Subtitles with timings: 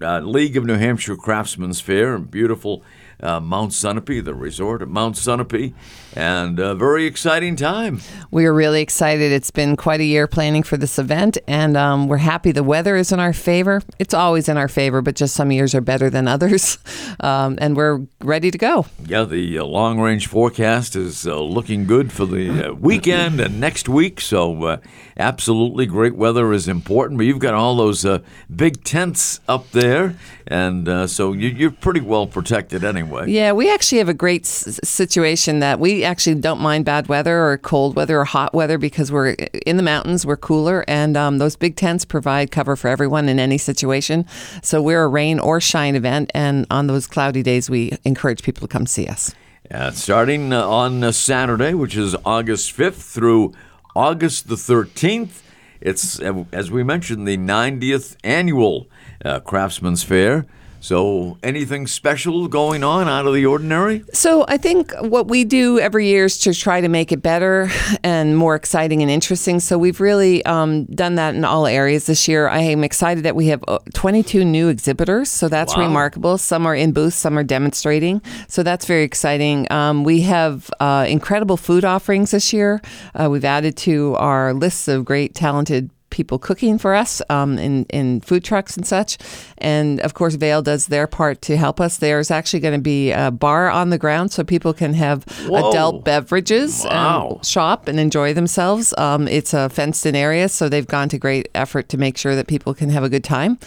[0.00, 2.84] uh, League of New Hampshire Craftsmen's Fair in beautiful
[3.20, 5.74] uh, Mount Sunapee, the resort at Mount Sunapee,
[6.14, 8.00] and a very exciting time.
[8.30, 9.32] We are really excited.
[9.32, 12.96] It's been quite a year planning for this event, and um, we're happy the weather
[12.96, 13.82] is in our favor.
[13.98, 16.78] It's always in our favor, but just some years are better than others,
[17.20, 18.86] um, and we're ready to go.
[19.06, 23.60] Yeah, the uh, long range forecast is uh, looking good for the uh, weekend and
[23.60, 24.76] next week, so uh,
[25.16, 27.18] absolutely great weather is important.
[27.18, 28.20] But you've got all those uh,
[28.54, 33.30] big tents up there, and uh, so you, you're pretty well protected anyway.
[33.30, 37.44] Yeah, we actually have a great s- situation that we actually don't mind bad weather
[37.44, 39.30] or cold weather or hot weather because we're
[39.66, 43.38] in the mountains, we're cooler, and um, those big tents provide cover for everyone in
[43.38, 44.26] any situation.
[44.62, 48.66] So we're a rain or shine event, and on those cloudy days, we encourage people
[48.66, 49.34] to come see us.
[49.70, 53.54] Uh, starting uh, on uh, Saturday, which is August 5th through
[53.96, 55.40] August the 13th.
[55.80, 58.88] It's, uh, as we mentioned, the 90th annual
[59.24, 60.46] uh, Craftsman's Fair.
[60.82, 64.02] So, anything special going on out of the ordinary?
[64.12, 67.70] So I think what we do every year is to try to make it better
[68.02, 69.60] and more exciting and interesting.
[69.60, 72.48] So we've really um, done that in all areas this year.
[72.48, 75.30] I am excited that we have uh, 22 new exhibitors.
[75.30, 75.82] So that's Wow.
[75.86, 76.36] remarkable.
[76.36, 78.20] Some are in booths, some are demonstrating.
[78.48, 79.70] So that's very exciting.
[79.70, 82.82] Um, we have uh, incredible food offerings this year.
[83.14, 87.84] Uh, we've added to our lists of great, talented people cooking for us um, in
[87.86, 89.18] in food trucks and such.
[89.58, 91.96] And of course, Vail does their part to help us.
[91.96, 95.70] There's actually going to be a bar on the ground so people can have Whoa.
[95.70, 97.36] adult beverages Wow.
[97.38, 98.94] and shop and enjoy themselves.
[98.98, 102.36] Um, it's a fenced in area, so they've gone to great effort to make sure
[102.36, 103.58] that people can have a good time.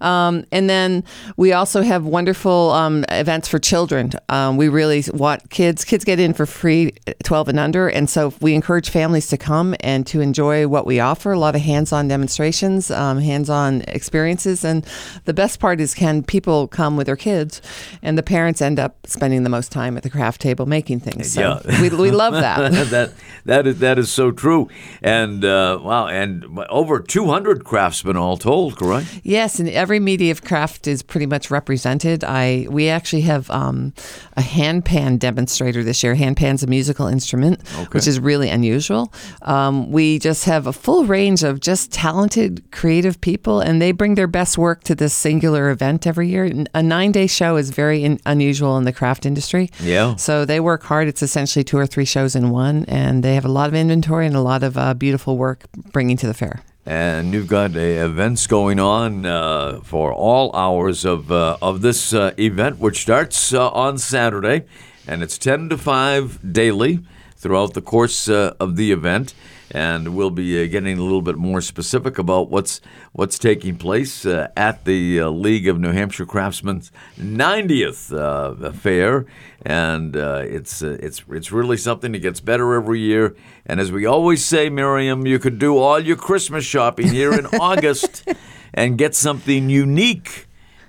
[0.00, 1.02] Um, and then
[1.36, 4.10] we also have wonderful um, events for children.
[4.28, 5.84] Um, we really want kids.
[5.84, 6.92] Kids get in for free,
[7.24, 11.00] 12 and under, and so we encourage families to come and to enjoy what we
[11.00, 11.32] offer.
[11.32, 11.62] A lot of
[11.94, 14.84] hands-on demonstrations, um, hands-on experiences, and
[15.26, 17.62] the best part is can people come with their kids,
[18.02, 21.32] and the parents end up spending the most time at the craft table making things.
[21.32, 21.80] So Yeah.
[21.80, 22.72] we, we love that.
[22.90, 23.12] that
[23.44, 24.68] that is that is so true,
[25.02, 29.06] and uh, wow, and over 200 craftsmen all told, correct?
[29.22, 32.24] Yes, and every media of craft is pretty much represented.
[32.24, 33.92] I we actually have um,
[34.36, 36.16] a handpan demonstrator this year.
[36.16, 37.60] Handpan's a musical instrument,
[37.92, 39.12] which is really unusual.
[39.42, 44.14] Um, we just have a full range of just talented, creative people, and they bring
[44.14, 46.64] their best work to this singular event every year.
[46.74, 49.70] A nine day show is very in, unusual in the craft industry.
[49.80, 50.16] Yeah.
[50.16, 51.08] So they work hard.
[51.08, 54.26] It's essentially two or three shows in one, and they have a lot of inventory
[54.26, 56.62] and a lot of uh, beautiful work bringing to the fair.
[56.86, 62.12] And you've got uh, events going on uh, for all hours of uh, of this
[62.12, 64.66] uh, event, which starts uh, on Saturday,
[65.06, 67.00] and it's ten to five daily
[67.36, 69.34] throughout the course uh, of the event.
[69.74, 72.80] And we'll be uh, getting a little bit more specific about what's
[73.12, 79.26] what's taking place uh, at the uh, League of New Hampshire Craftsmen's 90th uh, fair,
[79.66, 83.34] and uh, it's uh, it's it's really something that gets better every year.
[83.66, 87.46] And as we always say, Miriam, you could do all your Christmas shopping here in
[87.60, 88.28] August
[88.72, 90.46] and get something unique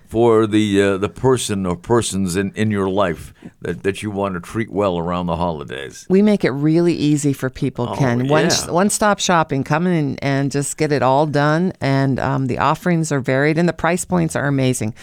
[0.07, 4.35] for the uh, the person or persons in, in your life that, that you want
[4.35, 6.05] to treat well around the holidays.
[6.09, 8.27] We make it really easy for people, Ken.
[8.27, 8.71] One yeah.
[8.71, 9.63] one stop shopping.
[9.63, 11.73] Come in and just get it all done.
[11.81, 14.93] And um, the offerings are varied, and the price points are amazing.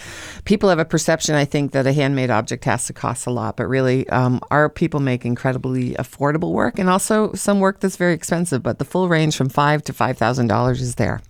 [0.44, 3.56] People have a perception, I think, that a handmade object has to cost a lot,
[3.56, 8.14] but really, um, our people make incredibly affordable work, and also some work that's very
[8.14, 8.62] expensive.
[8.62, 11.20] But the full range from five to five thousand dollars is there,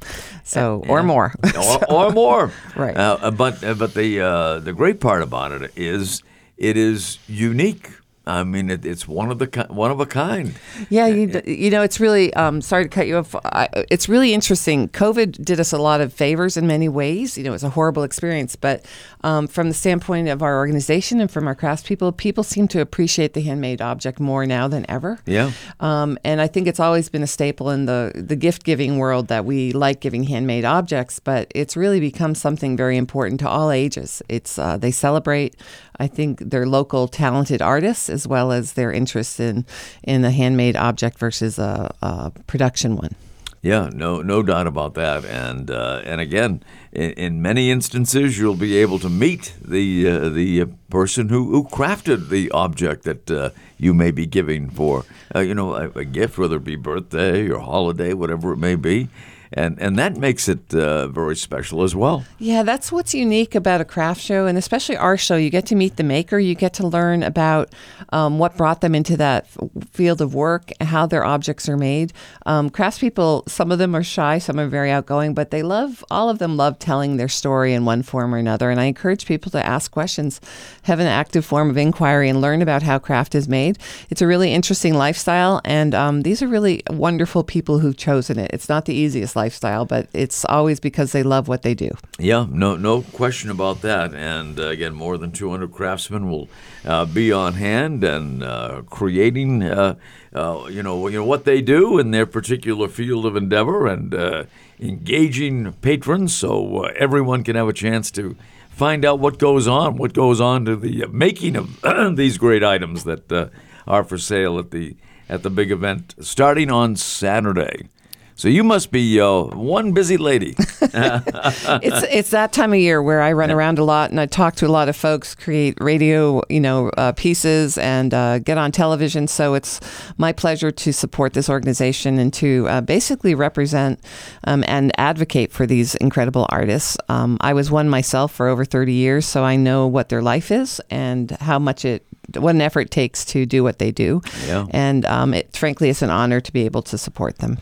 [0.44, 1.34] so or more.
[1.56, 2.52] or, or more.
[2.76, 2.96] Right.
[2.96, 6.22] Uh, but uh, but the uh, the great part about it is
[6.56, 7.90] it is unique
[8.24, 10.54] I mean, it, it's one of the one of a kind.
[10.90, 13.34] Yeah, you, you know, it's really, um, sorry to cut you off.
[13.44, 14.88] I, it's really interesting.
[14.90, 17.36] COVID did us a lot of favors in many ways.
[17.36, 18.86] You know, it was a horrible experience, but
[19.24, 23.34] um, from the standpoint of our organization and from our craftspeople, people seem to appreciate
[23.34, 25.18] the handmade object more now than ever.
[25.26, 25.50] Yeah.
[25.80, 29.28] Um, and I think it's always been a staple in the, the gift giving world
[29.28, 33.72] that we like giving handmade objects, but it's really become something very important to all
[33.72, 34.22] ages.
[34.28, 35.56] It's uh, they celebrate,
[35.98, 39.64] I think, their local talented artists as well as their interest in
[40.02, 43.14] in a handmade object versus a, a production one.
[43.62, 45.24] Yeah, no, no doubt about that.
[45.24, 50.28] And uh, and again, in, in, many instances, you'll be able to meet the uh,
[50.30, 55.38] the person who, who crafted the object that uh, you may be giving for, uh,
[55.38, 59.08] you know, a, a, gift, whether it be birthday or holiday, whatever it may be
[59.54, 62.24] and and that makes it uh, very special as well.
[62.38, 65.36] Yeah, that's what's unique about a craft show, and especially our show.
[65.36, 67.72] You get to meet the maker, you get to learn about
[68.10, 69.46] um, what brought them into that
[69.90, 72.12] field of work, how their objects are made.
[72.46, 76.28] Um, craftspeople, some of them are shy, some are very outgoing, but they love all
[76.28, 78.70] of them love telling their story in one form or another.
[78.70, 80.40] And I encourage people to ask questions,
[80.82, 83.78] have an active form of inquiry, and learn about how craft is made.
[84.10, 88.50] It's a really interesting lifestyle, and um, these are really wonderful people who've chosen it.
[88.52, 91.90] It's not the easiest lifestyle, but it's always because they love what they do.
[92.18, 94.14] Yeah, no, no question about that.
[94.14, 96.48] And uh, again, more than 200 craftsmen will
[96.84, 99.96] uh, be on hand and uh, creating, uh,
[100.32, 104.14] uh, you know, you know what they do in their particular field of endeavor, and
[104.14, 104.44] uh,
[104.78, 108.36] engaging patrons so everyone can have a chance to
[108.70, 111.66] find out what goes on, what goes on to the making of
[112.16, 113.50] these great items that
[113.86, 114.94] are for sale at the
[115.28, 117.88] at the big event starting on Saturday.
[118.34, 120.54] So you must be uh, one busy lady.
[120.82, 124.56] it's it's that time of year where I run around a lot and I talk
[124.56, 128.72] to a lot of folks, create radio, you know, uh, pieces and uh, get on
[128.72, 129.28] television.
[129.28, 129.80] So it's
[130.18, 134.00] my pleasure to support this organization and to uh, basically represent
[134.44, 136.96] um, and advocate for these incredible artists.
[137.08, 140.50] Um, I was one myself for over 30 years, so I know what their life
[140.50, 142.06] is and how much it
[142.36, 144.22] what an effort takes to do what they do.
[144.46, 144.66] Yeah.
[144.70, 147.58] And um, it, frankly, it's an honor to be able to support them.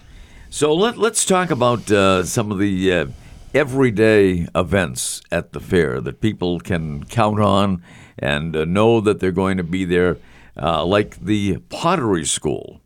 [0.52, 3.06] So let, let's talk about uh, some of the uh,
[3.54, 7.84] everyday events at the fair that people can count on
[8.18, 10.16] and uh, know that they're going to be there,
[10.60, 12.80] uh, like the pottery school.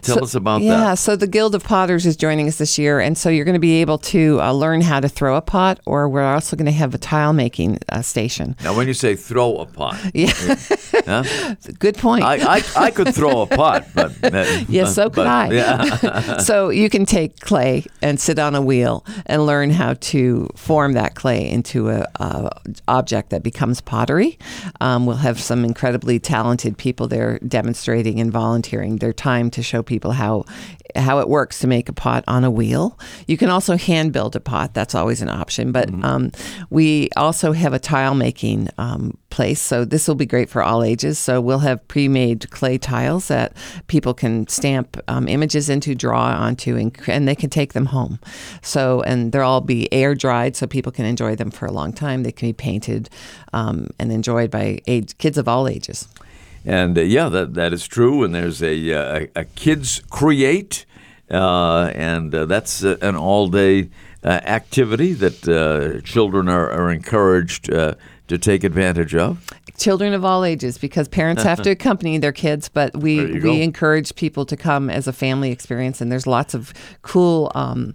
[0.00, 0.82] Tell so, us about yeah, that.
[0.82, 3.54] Yeah, so the Guild of Potters is joining us this year, and so you're going
[3.54, 6.66] to be able to uh, learn how to throw a pot, or we're also going
[6.66, 8.56] to have a tile making uh, station.
[8.62, 10.32] Now, when you say throw a pot, yeah,
[11.06, 11.54] huh?
[11.78, 12.24] good point.
[12.24, 14.12] I, I, I, could throw a pot, but
[14.68, 15.50] yes, so could but, I.
[15.52, 16.36] Yeah.
[16.38, 20.92] so you can take clay and sit on a wheel and learn how to form
[20.94, 22.50] that clay into a, a
[22.88, 24.38] object that becomes pottery.
[24.80, 29.81] Um, we'll have some incredibly talented people there demonstrating and volunteering their time to show
[29.82, 30.44] people how
[30.96, 32.98] how it works to make a pot on a wheel.
[33.26, 34.74] You can also hand build a pot.
[34.74, 35.72] That's always an option.
[35.72, 36.04] But mm-hmm.
[36.04, 36.32] um,
[36.70, 39.60] we also have a tile making um, place.
[39.60, 41.18] So this will be great for all ages.
[41.18, 43.56] So we'll have pre-made clay tiles that
[43.86, 48.18] people can stamp um, images into, draw onto, and, and, they can take them home.
[48.60, 51.92] So and they'll all be air dried, so people can enjoy them for a long
[51.92, 52.24] time.
[52.24, 53.08] They can be painted
[53.52, 56.08] um, and enjoyed by age, kids of all ages.
[56.64, 58.22] And uh, yeah, that that is true.
[58.22, 60.86] And there's a uh, a, a kids create,
[61.30, 63.90] uh, and uh, that's an all day
[64.22, 69.44] uh, activity that children are, are encouraged to take advantage of.
[69.76, 73.52] Children of all ages, because parents have to accompany their kids, but we we go.
[73.52, 76.00] encourage people to come as a family experience.
[76.00, 76.72] And there's lots of
[77.02, 77.50] cool.
[77.54, 77.94] Um,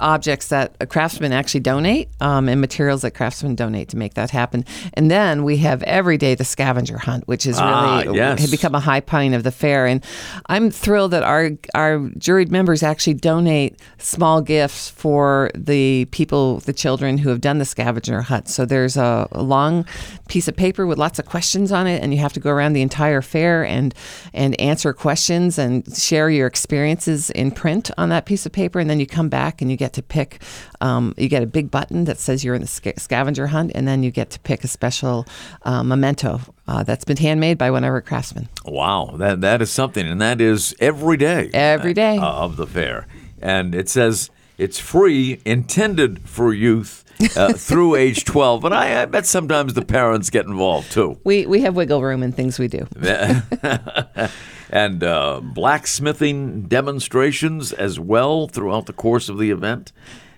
[0.00, 4.30] objects that a craftsman actually donate um, and materials that craftsmen donate to make that
[4.30, 4.64] happen.
[4.94, 8.40] And then we have every day the scavenger hunt, which is really ah, yes.
[8.40, 9.86] had become a high point of the fair.
[9.86, 10.04] And
[10.46, 16.72] I'm thrilled that our our juried members actually donate small gifts for the people, the
[16.72, 18.48] children who have done the scavenger hunt.
[18.48, 19.84] So there's a, a long
[20.28, 22.72] piece of paper with lots of questions on it, and you have to go around
[22.72, 23.94] the entire fair and
[24.32, 28.78] and answer questions and share your experiences in print on that piece of paper.
[28.78, 30.42] And then you come back and you get get to pick.
[30.80, 33.86] Um, you get a big button that says you're in the sc- scavenger hunt, and
[33.86, 35.26] then you get to pick a special
[35.62, 38.48] uh, memento uh, that's been handmade by one of our craftsmen.
[38.64, 41.50] Wow, that that is something, and that is every day.
[41.52, 43.06] Every day uh, of the fair,
[43.42, 47.04] and it says it's free, intended for youth.
[47.36, 48.60] Uh, through age 12.
[48.62, 51.18] But I, I, bet sometimes the parents get involved too.
[51.24, 52.86] We, we have wiggle room in things we do.
[54.70, 59.92] and uh, blacksmithing demonstrations as well throughout the course of the event.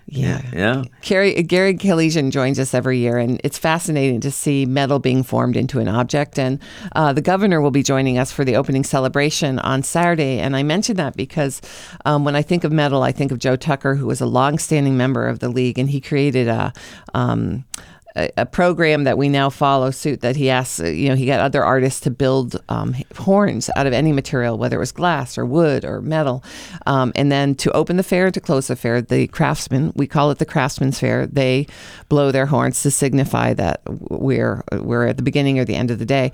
[0.05, 0.41] Yeah.
[0.53, 0.83] Yeah.
[1.01, 5.55] Gary, Gary Kalesian joins us every year, and it's fascinating to see metal being formed
[5.55, 6.37] into an object.
[6.37, 6.59] And
[6.95, 10.39] uh, the governor will be joining us for the opening celebration on Saturday.
[10.39, 11.61] And I mention that because
[12.05, 14.97] um, when I think of metal, I think of Joe Tucker, who was a longstanding
[14.97, 16.73] member of the league, and he created a.
[17.13, 17.65] Um,
[18.15, 21.39] a, program that we now follow suit that he asks, uh, you know, he got
[21.39, 25.45] other artists to build um, horns out of any material, whether it was glass or
[25.45, 26.43] wood or metal.
[26.85, 30.07] Um, and then to open the fair, and to close the fair, the craftsmen, we
[30.07, 31.67] call it the craftsman's fair, they
[32.09, 35.99] blow their horns to signify that we're, we're at the beginning or the end of
[35.99, 36.31] the day.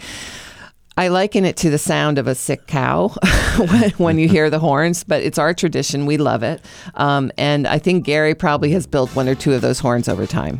[0.98, 3.07] I liken it to the sound of a sick cow
[3.57, 6.05] when, when, you hear the horns, but it's our tradition.
[6.05, 6.62] We love it.
[6.95, 10.27] Um, and I think Gary probably has built one or two of those horns over
[10.27, 10.59] time.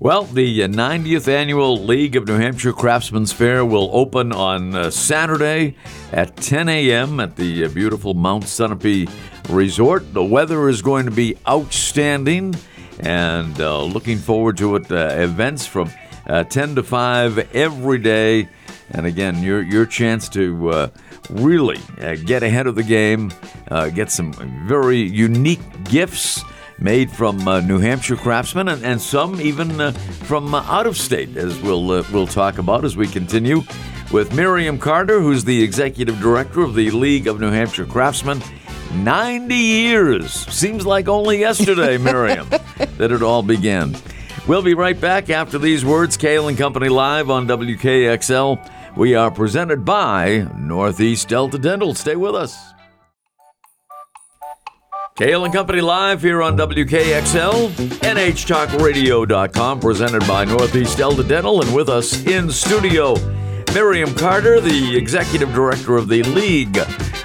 [0.00, 4.90] Well, the 90th uh, annual League of New Hampshire Craftsmen's Fair will open on uh,
[4.90, 5.74] Saturday
[6.12, 7.18] at 10 a.m.
[7.18, 9.10] at the uh, beautiful Mount Sunapee
[9.48, 10.14] Resort.
[10.14, 12.54] The weather is going to be outstanding,
[13.00, 14.88] and uh, looking forward to it.
[14.88, 15.90] Uh, events from
[16.28, 18.48] uh, 10 to 5 every day,
[18.92, 20.92] and again, your your chance to
[21.28, 21.80] really
[22.24, 23.32] get ahead of the game,
[23.94, 24.32] get some
[24.68, 26.44] very unique gifts
[26.78, 30.96] made from uh, New Hampshire craftsmen and, and some even uh, from uh, out of
[30.96, 33.62] state, as we'll uh, we'll talk about as we continue
[34.12, 38.42] with Miriam Carter, who's the executive director of the League of New Hampshire Craftsmen.
[38.94, 43.94] 90 years seems like only yesterday, Miriam, that it all began.
[44.46, 46.16] We'll be right back after these words.
[46.16, 48.96] Cail and Company live on WKXL.
[48.96, 51.94] We are presented by Northeast Delta Dental.
[51.94, 52.72] Stay with us.
[55.18, 61.88] Cail and Company live here on WKXL, NHTalkRadio.com, presented by Northeast Delta Dental, and with
[61.88, 63.16] us in studio,
[63.74, 66.78] Miriam Carter, the executive director of the League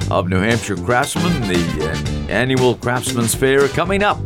[0.09, 4.17] of New Hampshire Craftsmen, the annual Craftsman's Fair coming up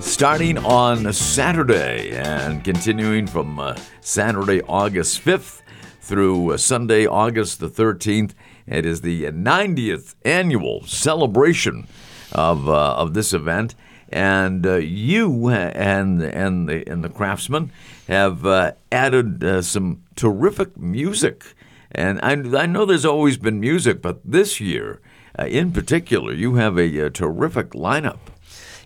[0.00, 5.62] starting on Saturday and continuing from uh, Saturday, August 5th
[6.00, 8.32] through uh, Sunday, August the 13th.
[8.66, 11.86] It is the 90th annual celebration
[12.32, 13.74] of uh, of this event.
[14.10, 17.70] And uh, you and and the and the craftsmen
[18.06, 21.54] have uh, added some terrific music.
[21.92, 25.00] And I, I know there's always been music, but this year,
[25.38, 28.18] in particular, you have a, a terrific lineup.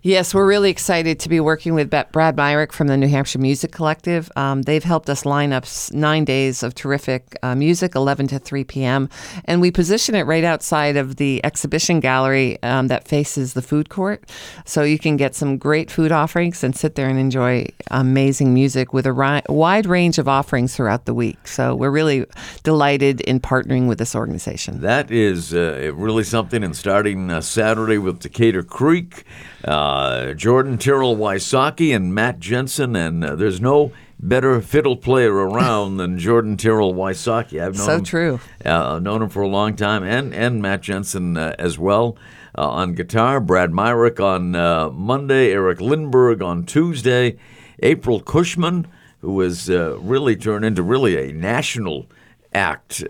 [0.05, 3.71] Yes, we're really excited to be working with Brad Myrick from the New Hampshire Music
[3.71, 4.33] Collective.
[4.35, 8.65] Um, they've helped us line up nine days of terrific uh, music, 11 to 3
[8.65, 9.09] p.m.
[9.45, 13.91] And we position it right outside of the exhibition gallery um, that faces the food
[13.91, 14.29] court.
[14.65, 18.93] So you can get some great food offerings and sit there and enjoy amazing music
[18.93, 21.47] with a ri- wide range of offerings throughout the week.
[21.47, 22.27] So we're really
[22.65, 24.81] delighted in partnering with this organization.
[24.81, 26.65] That is uh, really something.
[26.65, 29.23] And starting uh, Saturday with Decatur Creek.
[29.65, 29.92] Uh,
[30.35, 36.19] Jordan Tyrrell Wysocki and Matt Jensen, and uh, there's no better fiddle player around than
[36.19, 37.61] Jordan Tyrrell Wysocki.
[37.61, 38.41] I've known so him, true.
[38.65, 42.17] Uh, known him for a long time, and and Matt Jensen uh, as well
[42.57, 43.41] uh, on guitar.
[43.41, 45.53] Brad Myrick on uh, Monday.
[45.53, 47.37] Eric Lindberg on Tuesday.
[47.83, 48.87] April Cushman,
[49.21, 52.07] who has really turned into really a national
[52.55, 53.03] act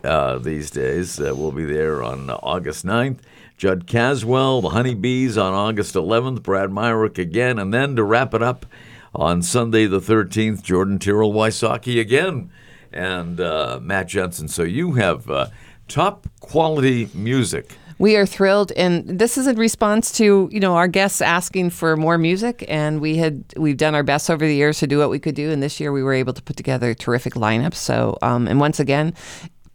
[0.43, 3.19] these days, will be there on August 9th.
[3.57, 8.43] Judd Caswell, the Honeybees on August 11th, Brad Myrick again, and then to wrap it
[8.43, 8.67] up
[9.15, 12.51] on Sunday the 13th, Jordan Tyrrell Wysocki again,
[12.93, 14.49] and uh, Matt Jensen.
[14.49, 15.47] So you have uh,
[15.89, 17.77] top quality music.
[17.99, 21.97] We are thrilled, and this is in response to you know our guests asking for
[21.97, 25.09] more music, and we had we've done our best over the years to do what
[25.09, 27.75] we could do, and this year we were able to put together a terrific lineup.
[27.75, 29.15] So, um, and once again,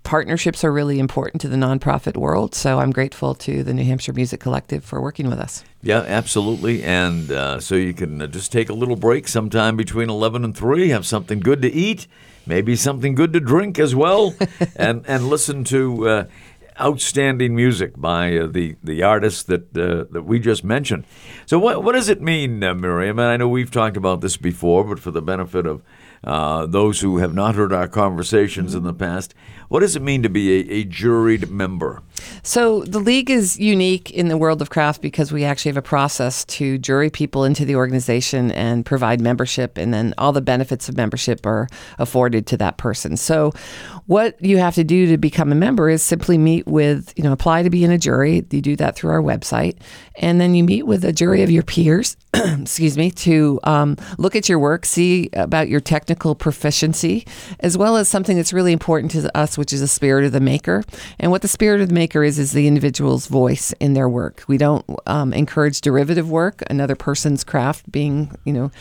[0.08, 2.56] partnerships are really important to the nonprofit world.
[2.56, 5.66] So I'm grateful to the New Hampshire Music Collective for working with us.
[5.82, 6.82] Yeah, absolutely.
[6.82, 10.56] And uh, so you can uh, just take a little break sometime between 11 and
[10.56, 12.08] 3, have something good to eat,
[12.46, 14.34] maybe something good to drink as well,
[14.78, 16.08] and, and listen to.
[16.08, 16.24] Uh,
[16.80, 21.06] outstanding music by uh, the the artists that uh, that we just mentioned.
[21.48, 23.18] So what what does it mean, uh, Miriam?
[23.18, 25.82] And I know we've talked about this before, but for the benefit of
[26.24, 29.34] uh, those who have not heard our conversations in the past.
[29.70, 32.02] What does it mean to be a, a, juried member?
[32.48, 35.82] So, the league is unique in the world of craft because we actually have a
[35.82, 40.88] process to jury people into the organization and provide membership, and then all the benefits
[40.88, 41.68] of membership are
[42.00, 43.18] afforded to that person.
[43.18, 43.52] So,
[44.06, 47.34] what you have to do to become a member is simply meet with, you know,
[47.34, 48.46] apply to be in a jury.
[48.50, 49.82] You do that through our website,
[50.16, 54.38] and then you meet with a jury of your peers, excuse me, to um, look
[54.38, 57.28] at your work, see about your technical proficiency,
[57.60, 60.40] as well as something that's really important to us, which is the spirit of the
[60.40, 60.86] maker.
[61.20, 64.44] And what the spirit of the maker is, is the individual's voice in their work.
[64.48, 68.72] We don't um, encourage derivative work, another person's craft being, you know,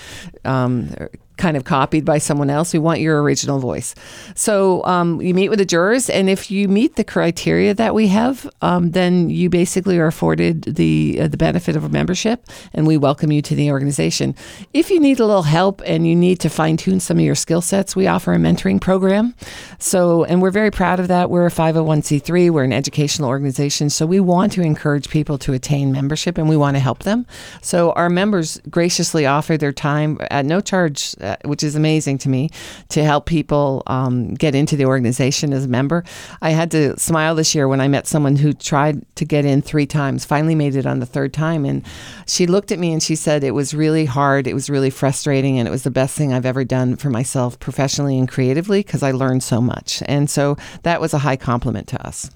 [0.45, 0.91] um,
[1.37, 2.73] kind of copied by someone else.
[2.73, 3.95] We want your original voice.
[4.35, 8.09] So um, you meet with the jurors, and if you meet the criteria that we
[8.09, 12.87] have, um, then you basically are afforded the uh, the benefit of a membership, and
[12.87, 14.35] we welcome you to the organization.
[14.73, 17.35] If you need a little help and you need to fine tune some of your
[17.35, 19.35] skill sets, we offer a mentoring program.
[19.79, 21.31] So, and we're very proud of that.
[21.31, 22.51] We're a 501c3.
[22.51, 26.57] We're an educational organization, so we want to encourage people to attain membership, and we
[26.57, 27.27] want to help them.
[27.61, 32.29] So our members graciously offer their time at no charge uh, which is amazing to
[32.29, 32.51] me,
[32.89, 36.05] to help people um, get into the organization as a member.
[36.41, 39.63] I had to smile this year when I met someone who tried to get in
[39.63, 41.65] three times, finally made it on the third time.
[41.65, 41.85] And
[42.27, 45.59] she looked at me and she said, It was really hard, it was really frustrating,
[45.59, 49.03] and it was the best thing I've ever done for myself professionally and creatively because
[49.03, 50.03] I learned so much.
[50.07, 52.31] And so that was a high compliment to us.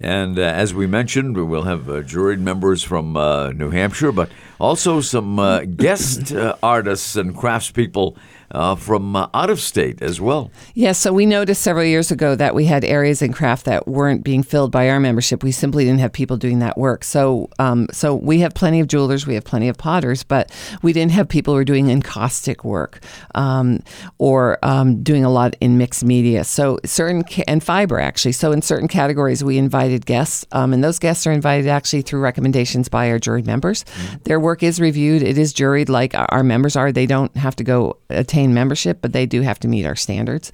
[0.00, 4.12] And uh, as we mentioned, we will have uh, juried members from uh, New Hampshire,
[4.12, 8.16] but also some uh, guest uh, artists and craftspeople
[8.50, 10.50] uh, from uh, out of state as well.
[10.74, 14.24] Yes, so we noticed several years ago that we had areas in craft that weren't
[14.24, 15.42] being filled by our membership.
[15.42, 17.04] We simply didn't have people doing that work.
[17.04, 20.50] So, um, so we have plenty of jewelers, we have plenty of potters, but
[20.82, 23.00] we didn't have people who were doing encaustic work
[23.34, 23.80] um,
[24.18, 26.44] or um, doing a lot in mixed media.
[26.44, 28.32] So certain ca- and fiber actually.
[28.32, 32.20] So in certain categories, we invited guests, um, and those guests are invited actually through
[32.20, 33.84] recommendations by our jury members.
[33.84, 34.16] Mm-hmm.
[34.24, 35.22] Their work is reviewed.
[35.22, 36.92] It is juried like our members are.
[36.92, 40.52] They don't have to go attend membership, but they do have to meet our standards.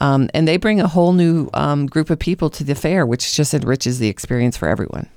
[0.00, 3.34] Um, and they bring a whole new um, group of people to the fair, which
[3.34, 5.08] just enriches the experience for everyone.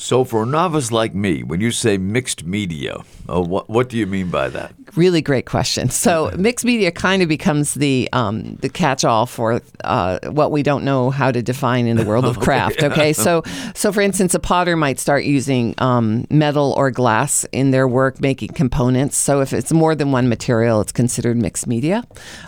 [0.00, 3.98] So, for a novice like me, when you say mixed media, uh, what what do
[3.98, 4.74] you mean by that?
[4.96, 5.90] Really great question.
[5.90, 10.84] So, mixed media kind of becomes the um, the catch-all for uh, what we don't
[10.84, 12.82] know how to define in the world of craft.
[12.82, 13.42] Okay, so
[13.74, 18.22] so for instance, a potter might start using um, metal or glass in their work,
[18.22, 19.18] making components.
[19.18, 22.04] So, if it's more than one material, it's considered mixed media,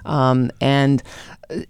[0.06, 1.02] um, and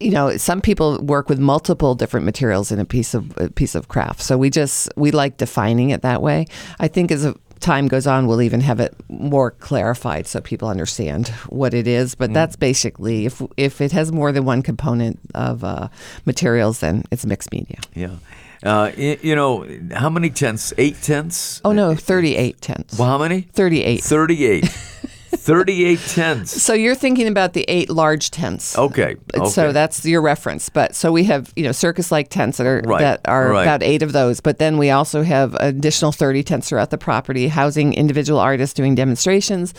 [0.00, 3.74] you know, some people work with multiple different materials in a piece of a piece
[3.74, 4.20] of craft.
[4.20, 6.46] So we just we like defining it that way.
[6.80, 11.28] I think as time goes on, we'll even have it more clarified so people understand
[11.48, 12.14] what it is.
[12.14, 12.34] But mm.
[12.34, 15.88] that's basically if if it has more than one component of uh,
[16.26, 17.78] materials, then it's mixed media.
[17.94, 18.16] Yeah.
[18.64, 20.72] Uh, you know, how many tenths?
[20.78, 21.60] Eight tenths?
[21.64, 22.96] Oh, no, 38 tenths.
[22.96, 23.40] Well, how many?
[23.40, 24.00] 38.
[24.04, 24.88] 38.
[25.36, 26.52] 38 tents.
[26.62, 28.78] So you're thinking about the eight large tents.
[28.78, 29.16] Okay.
[29.34, 29.48] okay.
[29.48, 30.68] So that's your reference.
[30.68, 33.00] But so we have, you know, circus-like tents that are right.
[33.00, 33.62] that are right.
[33.62, 34.40] about eight of those.
[34.40, 38.94] But then we also have additional 30 tents throughout the property, housing individual artists doing
[38.94, 39.74] demonstrations,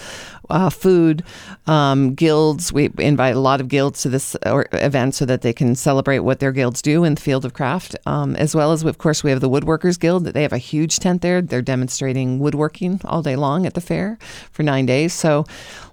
[0.49, 1.23] uh, food,
[1.67, 2.71] um, guilds.
[2.73, 6.39] We invite a lot of guilds to this event so that they can celebrate what
[6.39, 9.31] their guilds do in the field of craft, um, as well as, of course, we
[9.31, 10.25] have the Woodworkers Guild.
[10.25, 11.41] They have a huge tent there.
[11.41, 14.17] They're demonstrating woodworking all day long at the fair
[14.51, 15.13] for nine days.
[15.13, 15.45] So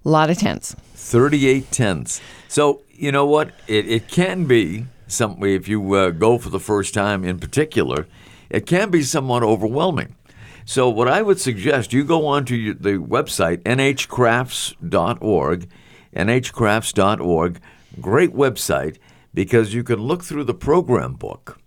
[0.05, 0.75] a lot of tents.
[0.95, 2.21] 38 tents.
[2.49, 3.53] So, you know what?
[3.67, 8.07] It, it can be something, if you uh, go for the first time in particular,
[8.49, 10.17] it can be somewhat overwhelming.
[10.65, 15.69] So, what I would suggest, you go onto the website, nhcrafts.org,
[16.15, 17.61] nhcrafts.org,
[18.01, 18.99] great website,
[19.33, 21.59] because you can look through the program book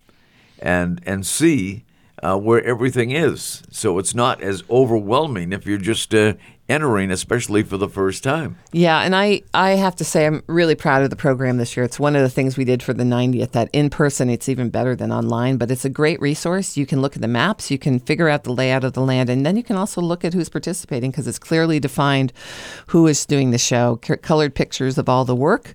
[0.59, 1.85] and, and see
[2.21, 3.63] uh, where everything is.
[3.69, 6.35] So it's not as overwhelming if you're just uh,
[6.69, 8.57] entering, especially for the first time.
[8.71, 11.83] Yeah, and I, I have to say, I'm really proud of the program this year.
[11.83, 14.69] It's one of the things we did for the 90th that in person, it's even
[14.69, 16.77] better than online, but it's a great resource.
[16.77, 19.29] You can look at the maps, you can figure out the layout of the land,
[19.29, 22.31] and then you can also look at who's participating because it's clearly defined
[22.87, 25.73] who is doing the show, colored pictures of all the work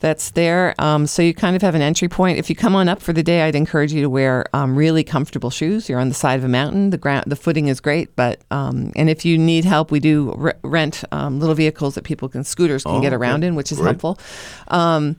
[0.00, 0.74] that's there.
[0.78, 2.38] Um, so you kind of have an entry point.
[2.38, 5.04] If you come on up for the day, I'd encourage you to wear um, really
[5.04, 5.88] comfortable shoes.
[5.88, 6.90] You're on the side of a mountain.
[6.90, 10.29] The ground, the footing is great, but um, and if you need help, we do
[10.36, 13.48] re- rent um, little vehicles that people can scooters can oh, get around okay.
[13.48, 13.88] in, which is great.
[13.88, 14.18] helpful.
[14.68, 15.16] Um,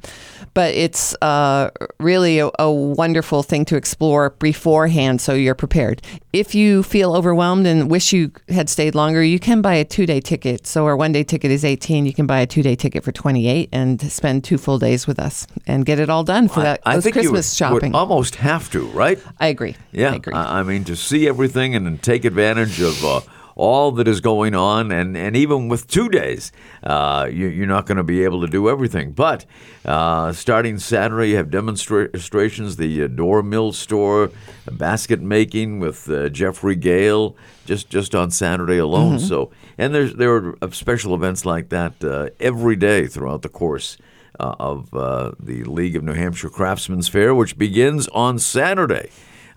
[0.53, 1.69] but it's uh,
[1.99, 6.01] really a, a wonderful thing to explore beforehand, so you're prepared.
[6.33, 10.05] If you feel overwhelmed and wish you had stayed longer, you can buy a two
[10.05, 10.67] day ticket.
[10.67, 12.05] So our one day ticket is 18.
[12.05, 15.19] You can buy a two day ticket for 28 and spend two full days with
[15.19, 17.91] us and get it all done for that I, I think Christmas you shopping.
[17.91, 19.19] Would almost have to, right?
[19.39, 19.75] I agree.
[19.91, 20.33] Yeah, I agree.
[20.33, 23.03] I mean, to see everything and take advantage of.
[23.03, 23.21] Uh,
[23.55, 26.51] all that is going on, and, and even with two days,
[26.83, 29.11] uh, you, are not going to be able to do everything.
[29.11, 29.45] But
[29.85, 34.31] uh, starting Saturday, you have demonstrations, the uh, Dorr Mill Store,
[34.71, 37.35] basket making with uh, Jeffrey Gale,
[37.65, 39.17] just just on Saturday alone.
[39.17, 39.27] Mm-hmm.
[39.27, 43.97] So, and there's there are special events like that uh, every day throughout the course
[44.39, 49.09] uh, of uh, the League of New Hampshire Craftsmen's Fair, which begins on Saturday.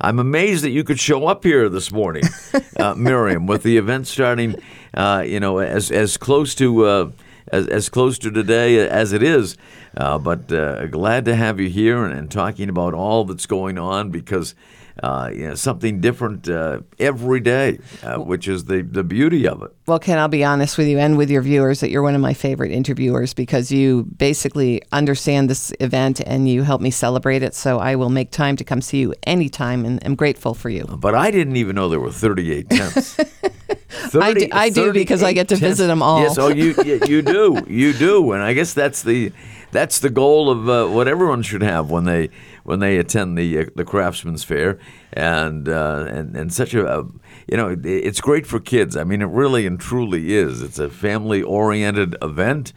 [0.05, 2.25] I'm amazed that you could show up here this morning,
[2.79, 4.57] uh, Miriam, with the event starting,
[4.93, 7.11] uh, you know, as as close to uh,
[7.49, 9.57] as, as close to today as it is.
[9.97, 13.79] Uh, but uh, glad to have you here and, and talking about all that's going
[13.79, 14.55] on because
[15.03, 19.63] uh, you know, something different uh, every day, uh, which is the, the beauty of
[19.63, 19.75] it.
[19.87, 22.21] Well, Ken, I'll be honest with you and with your viewers that you're one of
[22.21, 27.55] my favorite interviewers because you basically understand this event and you help me celebrate it.
[27.55, 30.85] So I will make time to come see you anytime and I'm grateful for you.
[30.85, 33.15] But I didn't even know there were 38 tents.
[33.15, 35.79] 30, I do, I do because I get to tents.
[35.79, 36.21] visit them all.
[36.21, 36.75] Yes, oh, you
[37.07, 39.33] you do, you do, and I guess that's the
[39.71, 42.31] that's the goal of uh, what everyone should have when they
[42.65, 44.79] when they attend the uh, the Craftsman's Fair,
[45.13, 47.05] and uh, and and such a, a,
[47.47, 48.97] you know it's great for kids.
[48.97, 50.63] I mean, it really and truly is.
[50.63, 52.73] It's a family oriented event.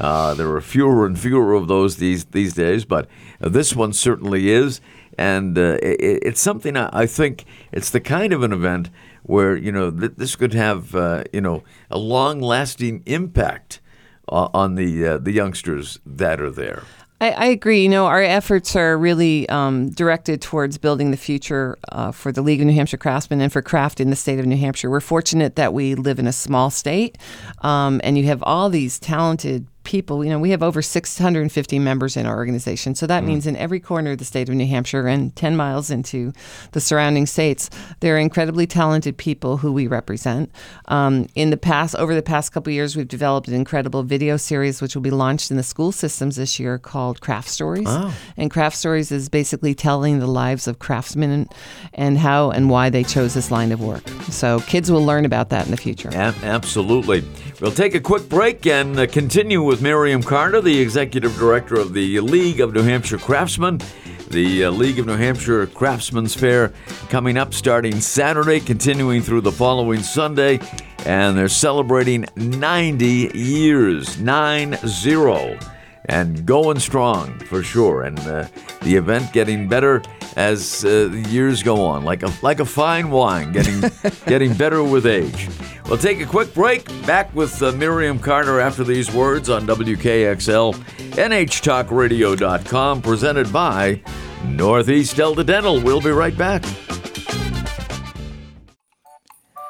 [0.00, 3.08] Uh, there are fewer and fewer of those these these days, but
[3.40, 4.80] this one certainly is,
[5.18, 8.88] and uh, it, it's something I, I, think it's the kind of an event
[9.24, 13.80] where you know th- this could have uh, you know a long lasting impact
[14.28, 16.84] on the the youngsters that are there.
[17.22, 17.84] I, I, agree.
[17.84, 22.42] You know, our efforts are really um, directed towards building the future uh, for the
[22.42, 24.90] League of New Hampshire Craftsmen and for craft in the state of New Hampshire.
[24.90, 27.16] We're fortunate that we live in a small state,
[27.60, 30.24] um, and you have all these talented people.
[30.24, 32.94] You know, we have over 650 members in our organization.
[32.94, 33.28] So that mm.
[33.28, 36.32] means in every corner of the state of New Hampshire and 10 miles into
[36.72, 40.50] the surrounding states, there are incredibly talented people who we represent.
[40.86, 44.80] Um, in the past, over the past couple years, we've developed an incredible video series
[44.80, 47.86] which will be launched in the school systems this year called Craft Stories.
[47.88, 48.14] Oh.
[48.36, 51.54] And Craft Stories is basically telling the lives of craftsmen and,
[51.94, 54.06] and how and why they chose this line of work.
[54.30, 56.08] So kids will learn about that in the future.
[56.10, 57.24] A- absolutely.
[57.60, 61.94] We'll take a quick break and uh, continue with Miriam Carter, the executive director of
[61.94, 63.80] the League of New Hampshire Craftsmen.
[64.28, 66.74] The uh, League of New Hampshire Craftsmen's Fair
[67.08, 70.60] coming up starting Saturday, continuing through the following Sunday,
[71.06, 75.58] and they're celebrating 90 years, 9 0
[76.06, 78.02] and going strong for sure.
[78.02, 78.46] And uh,
[78.82, 80.02] the event getting better
[80.36, 83.82] as uh, years go on, like a like a fine wine, getting
[84.26, 85.48] getting better with age.
[85.86, 86.86] We'll take a quick break.
[87.06, 90.74] Back with uh, Miriam Carter after these words on WKXL,
[91.12, 94.00] NHTalkRadio.com, presented by
[94.44, 95.80] Northeast Delta Dental.
[95.80, 96.64] We'll be right back.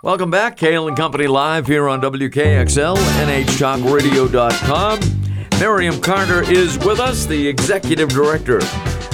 [0.03, 5.22] Welcome back, Cail and Company live here on WKXL, NHTalkRadio.com.
[5.63, 8.57] Miriam Carter is with us, the executive director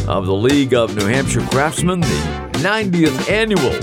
[0.08, 3.78] of the League of New Hampshire Craftsmen, the 90th annual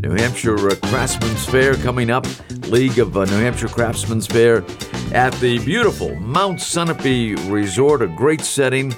[0.00, 2.26] New Hampshire Craftsmen's Fair coming up.
[2.68, 4.64] League of uh, New Hampshire Craftsmen's Fair
[5.12, 8.94] at the beautiful Mount Sunapee Resort, a great setting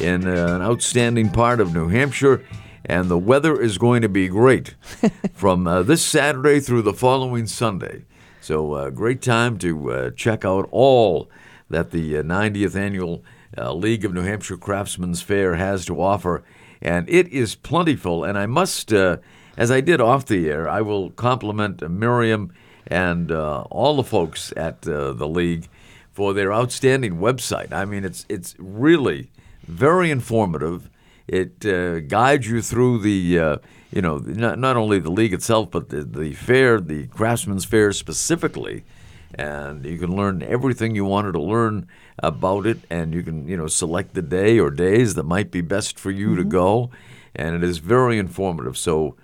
[0.00, 2.44] in uh, an outstanding part of New Hampshire.
[2.84, 4.76] And the weather is going to be great
[5.32, 8.04] from uh, this Saturday through the following Sunday.
[8.40, 11.28] So, uh, great time to uh, check out all
[11.72, 13.24] that the 90th uh, annual
[13.58, 16.44] uh, League of New Hampshire Craftsmen's Fair has to offer.
[16.80, 18.24] And it is plentiful.
[18.24, 19.16] And I must, uh,
[19.56, 22.52] as I did off the air, I will compliment Miriam
[22.86, 25.68] and uh, all the folks at uh, the league
[26.12, 27.72] for their outstanding website.
[27.72, 29.30] I mean, it's it's really
[29.62, 30.90] very informative.
[31.26, 33.60] It uh, guides you through the
[33.92, 37.92] you know not, not only the league itself, but the, the fair, the Craftsman's Fair
[37.92, 38.84] specifically
[39.34, 41.86] and you can learn everything you wanted to learn
[42.18, 42.78] about it.
[42.90, 46.10] And you can you know select the day or days that might be best for
[46.10, 46.36] you mm-hmm.
[46.36, 46.90] to go.
[47.34, 48.76] And it is very informative.
[48.76, 49.16] So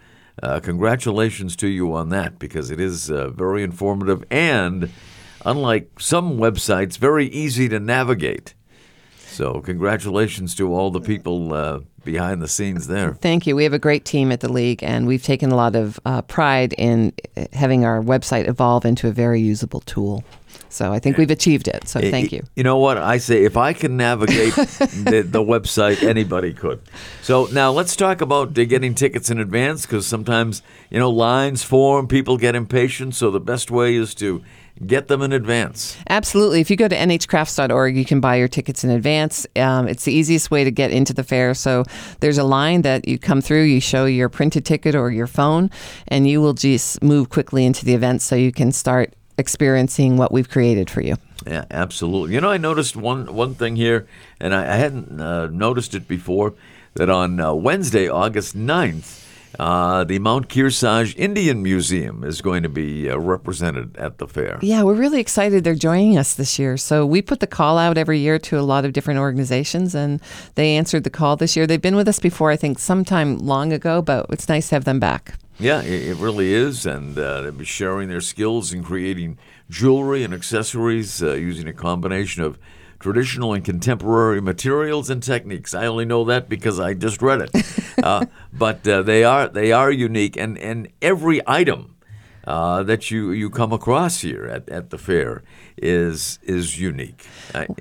[0.43, 4.25] uh, congratulations to you on that because it is uh, very informative.
[4.31, 4.91] And
[5.45, 8.55] unlike some websites very easy to navigate
[9.29, 13.15] so congratulations to all the people uh, behind the scenes there.
[13.15, 13.55] Thank you.
[13.55, 16.23] We have a great team at the league, and we've taken a lot of uh,
[16.23, 20.25] pride in uh, having our website evolve into a very usable tool.
[20.71, 21.89] So I think we've achieved it.
[21.89, 22.43] So thank you.
[22.55, 23.45] You know what I say?
[23.45, 26.81] If I can navigate the, the, website, anybody could.
[27.23, 32.07] So now let's talk about getting tickets in advance because sometimes you know lines form,
[32.07, 33.15] people get impatient.
[33.15, 34.43] So the best way is to
[34.87, 35.97] get them in advance.
[36.09, 36.61] Absolutely.
[36.61, 39.47] If you go to nhcrafts.org, you can buy your tickets in advance.
[39.57, 41.55] Um, it's the easiest way to get into the fair.
[41.55, 41.85] So
[42.21, 45.71] there's a line that you come through, you show your printed ticket or your phone,
[46.09, 50.33] and you will just move quickly into the event so you can start experiencing what
[50.33, 51.17] we've created for you.
[51.47, 52.35] Yeah, absolutely.
[52.35, 54.09] You know, I noticed one one thing here,
[54.41, 56.55] and I, I hadn't uh, noticed it before,
[56.95, 59.25] that on uh, Wednesday, August 9th,
[59.59, 64.59] uh, the Mount Kearsarge Indian Museum is going to be uh, represented at the fair.
[64.63, 66.77] Yeah, we're really excited they're joining us this year.
[66.77, 70.21] So we put the call out every year to a lot of different organizations, and
[70.55, 71.67] they answered the call this year.
[71.67, 74.85] They've been with us before, I think, sometime long ago, but it's nice to have
[74.85, 75.35] them back.
[75.59, 80.23] Yeah, it, it really is, and uh, they'll be sharing their skills in creating jewelry
[80.23, 82.59] and accessories uh, using a combination of
[82.99, 85.75] traditional and contemporary materials and techniques.
[85.75, 87.51] I only know that because I just read it.
[88.03, 91.97] uh, but uh, they are they are unique, and, and every item
[92.49, 95.43] uh, that you, you come across here at, at the fair
[95.83, 97.27] is is unique.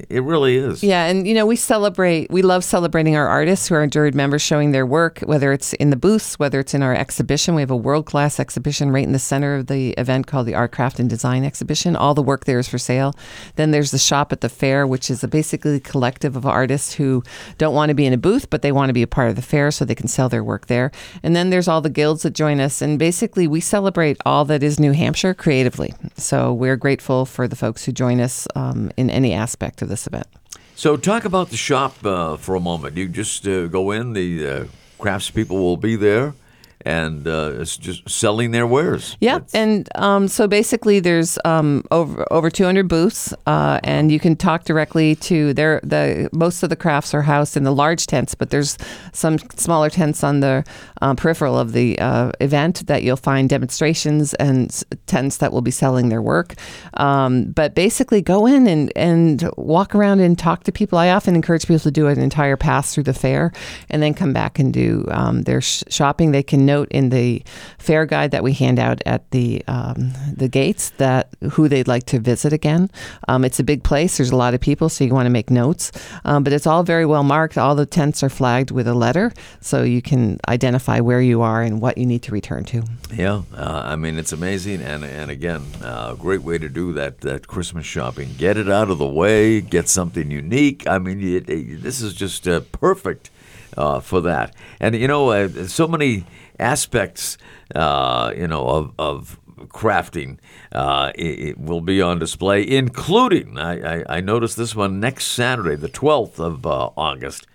[0.09, 0.83] It really is.
[0.83, 2.29] Yeah, and you know we celebrate.
[2.31, 5.89] We love celebrating our artists who are endured members showing their work, whether it's in
[5.89, 7.55] the booths, whether it's in our exhibition.
[7.55, 10.55] We have a world class exhibition right in the center of the event called the
[10.55, 11.95] Art, Craft, and Design Exhibition.
[11.95, 13.13] All the work there is for sale.
[13.55, 17.23] Then there's the shop at the fair, which is a basically collective of artists who
[17.57, 19.35] don't want to be in a booth, but they want to be a part of
[19.35, 20.91] the fair so they can sell their work there.
[21.23, 24.63] And then there's all the guilds that join us, and basically we celebrate all that
[24.63, 25.93] is New Hampshire creatively.
[26.15, 30.05] So we're grateful for the folks who join us um, in any aspect of this
[30.05, 30.27] event.
[30.75, 32.95] So, talk about the shop uh, for a moment.
[32.97, 34.65] You just uh, go in, the uh,
[34.99, 36.35] craftspeople will be there
[36.81, 39.17] and uh, it's just selling their wares.
[39.19, 44.35] Yeah, and um, so basically, there's um, over over 200 booths, uh, and you can
[44.35, 48.35] talk directly to their the most of the crafts are housed in the large tents,
[48.35, 48.77] but there's
[49.11, 50.63] some smaller tents on the
[51.01, 55.71] uh, peripheral of the uh, event that you'll find demonstrations and tents that will be
[55.71, 56.53] selling their work.
[56.95, 60.99] Um, but basically, go in and and walk around and talk to people.
[60.99, 63.51] I often encourage people to do an entire pass through the fair,
[63.89, 66.31] and then come back and do um, their sh- shopping.
[66.31, 67.41] They can note in the
[67.79, 72.05] fair guide that we hand out at the um, the gates that who they'd like
[72.07, 72.91] to visit again.
[73.27, 74.17] Um, it's a big place.
[74.17, 75.91] There's a lot of people, so you want to make notes.
[76.25, 77.57] Um, but it's all very well marked.
[77.57, 81.63] All the tents are flagged with a letter, so you can identify where you are
[81.63, 82.83] and what you need to return to.
[83.13, 86.93] Yeah, uh, I mean it's amazing, and and again, a uh, great way to do
[86.93, 88.35] that that Christmas shopping.
[88.37, 89.61] Get it out of the way.
[89.61, 90.85] Get something unique.
[90.85, 93.31] I mean, it, it, this is just uh, perfect.
[93.77, 94.55] Uh, for that.
[94.79, 96.25] And you know, uh, so many
[96.59, 97.37] aspects,
[97.75, 100.37] uh, you know, of, of crafting
[100.71, 105.75] uh, it, will be on display, including, I, I, I, noticed this one next Saturday,
[105.75, 107.47] the 12th of uh, August,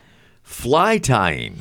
[0.42, 1.58] fly tying.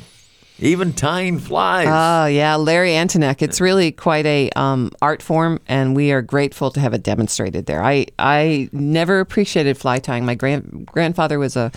[0.62, 1.88] Even tying flies.
[1.90, 2.54] Oh, yeah.
[2.54, 3.42] Larry Antonek.
[3.42, 7.66] It's really quite a um, art form, and we are grateful to have it demonstrated
[7.66, 7.82] there.
[7.82, 10.24] I, I never appreciated fly tying.
[10.24, 11.72] My grand, grandfather was a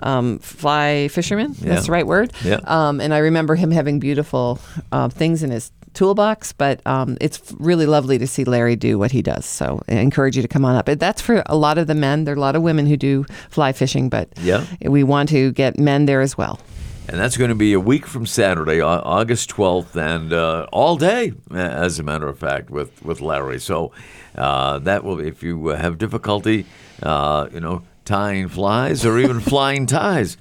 [0.00, 1.54] um, fly fisherman.
[1.58, 1.74] Yeah.
[1.74, 2.32] That's the right word.
[2.44, 2.60] Yeah.
[2.64, 4.58] Um, and I remember him having beautiful
[4.90, 9.12] uh, things in his toolbox, but um, it's really lovely to see Larry do what
[9.12, 9.46] he does.
[9.46, 10.86] So I encourage you to come on up.
[10.86, 12.24] That's for a lot of the men.
[12.24, 14.66] There are a lot of women who do fly fishing, but yeah.
[14.82, 16.58] we want to get men there as well.
[17.06, 21.34] And that's going to be a week from Saturday, August 12th, and uh, all day,
[21.52, 23.60] as a matter of fact, with, with Larry.
[23.60, 23.92] So
[24.36, 26.64] uh, that will, if you have difficulty,
[27.02, 30.38] uh, you know, tying flies or even flying ties,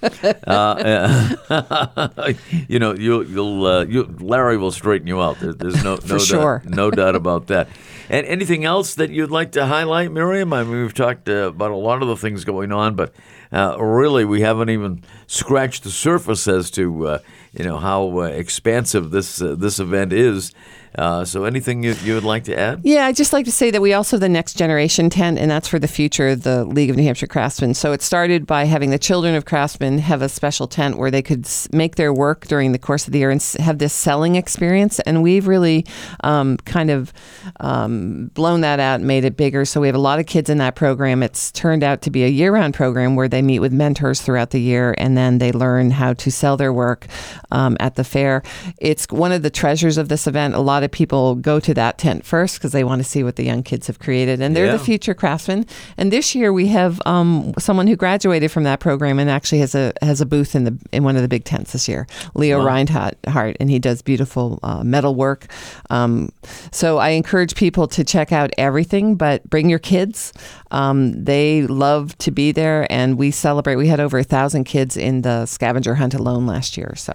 [0.47, 1.36] uh,
[2.69, 5.39] you know, you'll, you'll, uh, you, Larry will straighten you out.
[5.39, 6.60] There, there's no, no, sure.
[6.60, 7.67] doubt, no doubt about that.
[8.10, 10.54] And anything else that you'd like to highlight, Miriam?
[10.54, 13.13] I mean, we've talked uh, about a lot of the things going on, but
[13.53, 17.19] uh, really, we haven't even scratched the surface as to uh,
[17.51, 20.53] you know how uh, expansive this this event is.
[20.97, 22.82] Uh, so, anything you, you would like to add?
[22.84, 25.49] Yeah, I'd just like to say that we also have the Next Generation tent, and
[25.49, 27.73] that's for the future of the League of New Hampshire Craftsmen.
[27.73, 31.21] So, it started by having the children of craftsmen have a special tent where they
[31.21, 34.99] could make their work during the course of the year and have this selling experience.
[35.01, 35.86] And we've really
[36.23, 37.12] um, kind of
[37.60, 39.65] um, blown that out and made it bigger.
[39.65, 41.23] So, we have a lot of kids in that program.
[41.23, 44.51] It's turned out to be a year round program where they meet with mentors throughout
[44.51, 47.08] the year and then they learn how to sell their work
[47.51, 48.43] um, at the fair.
[48.77, 50.53] It's one of the treasures of this event.
[50.53, 53.36] A lot of people go to that tent first because they want to see what
[53.36, 54.74] the young kids have created, and they're yeah.
[54.74, 55.65] the future craftsmen.
[55.98, 59.76] And this year we have um, someone who graduated from that program and actually has
[59.76, 62.60] a has a booth in the in one of the big tents this year, Leo
[62.60, 62.65] wow.
[62.65, 63.17] Reinhardt,
[63.60, 65.48] and he does beautiful uh, metal work.
[65.89, 66.30] Um,
[66.72, 70.34] so I encourage people to check out everything, but bring your kids.
[70.72, 73.76] Um, they love to be there, and we celebrate.
[73.76, 76.96] We had over a thousand kids in the scavenger hunt alone last year.
[76.96, 77.13] So,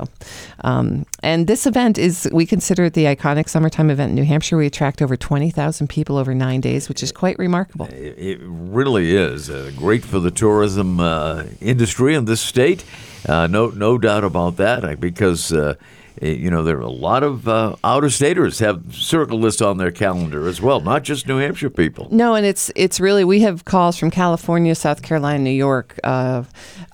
[0.62, 4.56] um, and this event is we consider it the iconic summertime event in New Hampshire.
[4.56, 7.88] We attract over twenty thousand people over nine days, which is quite remarkable.
[7.90, 12.84] It really is uh, great for the tourism uh, industry in this state.
[13.28, 15.00] Uh, no, no doubt about that.
[15.00, 15.74] Because uh,
[16.20, 19.78] Eh, you know, there are a lot of uh, outer staters have circle lists on
[19.78, 22.08] their calendar as well, not just New Hampshire people.
[22.10, 26.44] No, and it's it's really we have calls from California, South Carolina, New York, uh,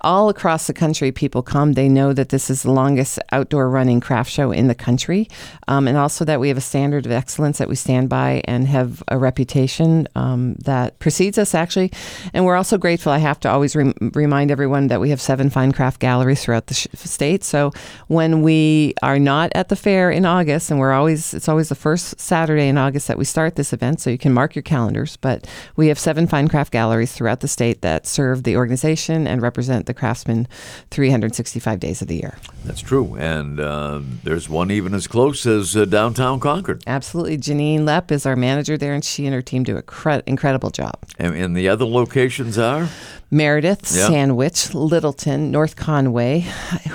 [0.04, 1.72] all across the country, people come.
[1.72, 5.28] They know that this is the longest outdoor running craft show in the country,
[5.66, 8.68] um, and also that we have a standard of excellence that we stand by and
[8.68, 11.90] have a reputation um, that precedes us, actually.
[12.34, 13.10] And we're also grateful.
[13.10, 16.66] I have to always re- remind everyone that we have seven fine craft galleries throughout
[16.66, 17.42] the sh- state.
[17.42, 17.72] So
[18.08, 21.74] when we are not at the fair in August, and we're always, it's always the
[21.74, 25.16] first Saturday in August that we start this event, so you can mark your calendars.
[25.16, 29.40] But we have seven fine craft galleries throughout the state that serve the organization and
[29.40, 30.46] represent the craftsmen
[30.90, 32.36] 365 days of the year.
[32.64, 33.14] That's true.
[33.16, 36.82] And uh, there's one even as close as uh, downtown Concord.
[36.86, 37.38] Absolutely.
[37.38, 40.70] Janine Lepp is our manager there, and she and her team do a cre- incredible
[40.70, 40.94] job.
[41.18, 42.88] And, and the other locations are?
[43.30, 44.08] Meredith, Yeah.
[44.08, 46.40] Sandwich, Littleton, North Conway,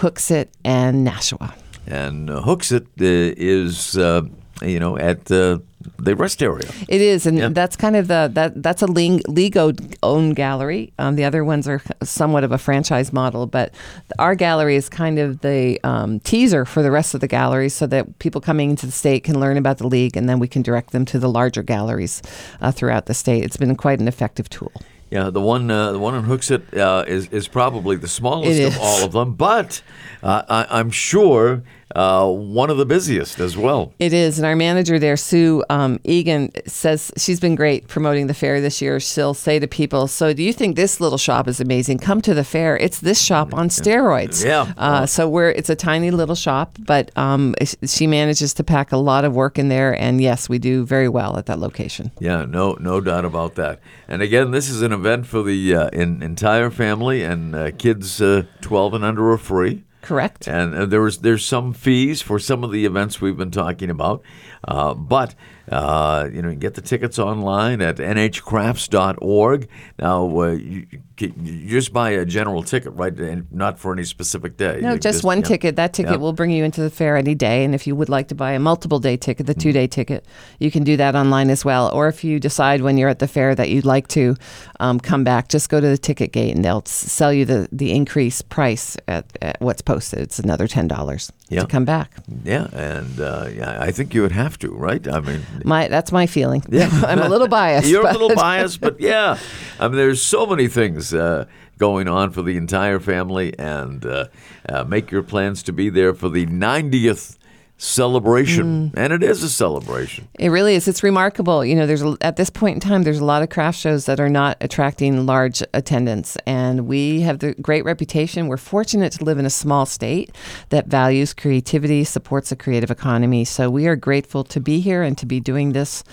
[0.02, 1.54] Hooksett, and Nashua.
[1.88, 4.22] And uh, Hooksett uh, is, uh,
[4.62, 5.60] you know, at uh,
[5.98, 6.70] the rest area.
[6.88, 7.50] It is, and Yeah.
[7.50, 9.72] that's kind of the that that's a Lego
[10.04, 10.92] owned gallery.
[11.00, 13.74] Um, the other ones are somewhat of a franchise model, but
[14.18, 17.88] our gallery is kind of the um, teaser for the rest of the galleries, so
[17.88, 20.62] that people coming into the state can learn about the league, and then we can
[20.62, 22.22] direct them to the larger galleries
[22.62, 23.44] uh, throughout the state.
[23.44, 24.72] It's been quite an effective tool.
[25.12, 28.78] Yeah, the one uh, the one in Hooksett uh, is is probably the smallest of
[28.80, 29.82] all of them, but
[30.22, 31.64] uh, I, I'm sure
[31.96, 33.94] uh, one of the busiest as well.
[34.00, 38.34] It is, and our manager there, Sue um, Egan, says she's been great promoting the
[38.34, 39.00] fair this year.
[39.00, 42.00] She'll say to people, "So, do you think this little shop is amazing?
[42.00, 42.78] Come to the fair.
[42.78, 44.74] It's this shop on steroids." Yeah.
[44.78, 48.98] Uh, so we're it's a tiny little shop, but um, she manages to pack a
[48.98, 52.12] lot of work in there, and yes, we do very well at that location.
[52.20, 53.80] Yeah, no, no doubt about that.
[54.08, 58.22] And again, this is an event for the uh, in, entire family, and uh, kids
[58.22, 59.84] uh, 12 and under are free.
[60.10, 60.48] Correct.
[60.48, 63.92] And uh, there was there's some fees for some of the events we've been talking
[63.92, 64.24] about,
[64.68, 65.36] uh, but
[65.72, 69.68] uh, you know you get the tickets online at nhcrafts.org.
[70.00, 70.88] Now uh, you,
[71.20, 73.14] you just buy a general ticket, right?
[73.18, 74.80] And not for any specific day.
[74.82, 75.44] No, You just, one yeah.
[75.46, 75.76] ticket.
[75.76, 76.18] That ticket Yeah.
[76.18, 77.64] will bring you into the fair any day.
[77.66, 80.26] And if you would like to buy a multiple day ticket, the two day ticket,
[80.60, 81.90] you can do that online as well.
[81.94, 84.36] Or if you decide when you're at the fair that you'd like to
[84.80, 87.92] um, come back, just go to the ticket gate and they'll sell you the, the
[87.92, 90.20] increased price at, at what's posted.
[90.20, 91.62] It's another $10 Yeah.
[91.62, 92.12] to come back.
[92.44, 95.08] Yeah, and uh, yeah, I think you would have to, right?
[95.08, 96.64] I mean, My That's my feeling.
[96.70, 96.90] Yeah.
[97.08, 97.88] I'm a little biased.
[97.88, 99.38] You're a little biased, but yeah.
[99.80, 101.46] I mean, there's so many things uh,
[101.80, 104.28] going on for the entire family, and uh,
[104.68, 107.39] uh, make your plans to be there for the 90th
[107.80, 108.92] celebration.
[108.96, 110.28] And it is a celebration.
[110.38, 110.88] It really is.
[110.88, 111.64] It's remarkable.
[111.64, 114.06] You know, there's a, at this point in time, there's a lot of craft shows
[114.06, 118.48] that are not attracting large attendance, and we have the great reputation.
[118.48, 120.36] We're fortunate to live in a small state
[120.70, 123.46] that values creativity, supports a creative economy.
[123.46, 126.04] So we are grateful to be here and to be doing this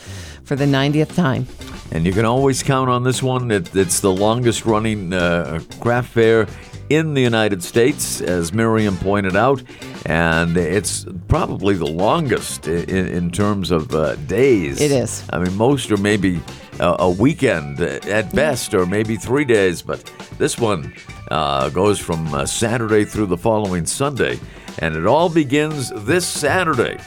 [0.44, 1.48] for the 90th time.
[1.90, 3.50] And you can always count on this one.
[3.50, 6.46] It, it's the longest running uh, craft fair
[6.88, 9.60] in the United States, as Miriam pointed out.
[10.06, 14.80] And it's probably the longest in, in terms of uh, days.
[14.80, 15.24] It is.
[15.32, 16.40] I mean, most are maybe
[16.78, 19.82] a, a weekend at best, or maybe three days.
[19.82, 20.04] But
[20.38, 20.94] this one
[21.32, 24.38] uh, goes from uh, Saturday through the following Sunday.
[24.78, 26.98] And it all begins this Saturday.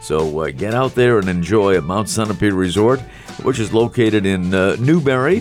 [0.00, 2.98] So uh, get out there and enjoy at Mount Sunapee Resort,
[3.44, 5.40] which is located in uh, Newbury,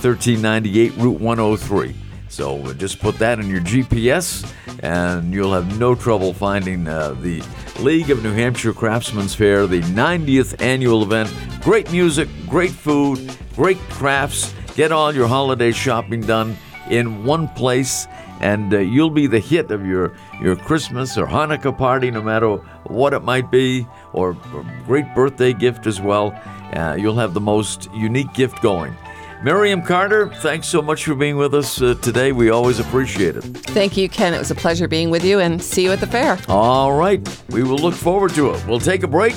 [0.00, 1.94] 1398 Route 103.
[2.38, 4.48] So uh, just put that in your GPS,
[4.84, 7.42] and you'll have no trouble finding uh, the
[7.80, 11.34] League of New Hampshire Craftsmen's Fair, the 90th annual event.
[11.64, 14.54] Great music, great food, great crafts.
[14.76, 16.56] Get all your holiday shopping done
[16.88, 18.06] in one place
[18.40, 22.54] and uh, you'll be the hit of your your Christmas or Hanukkah party, no matter
[22.84, 26.40] what it might be, or, or great birthday gift as well.
[26.72, 28.94] Uh, you'll have the most unique gift going.
[29.42, 32.32] Miriam Carter, thanks so much for being with us uh, today.
[32.32, 33.42] We always appreciate it.
[33.42, 34.34] Thank you, Ken.
[34.34, 36.38] It was a pleasure being with you, and see you at the fair.
[36.48, 37.20] All right,
[37.50, 38.66] we will look forward to it.
[38.66, 39.36] We'll take a break.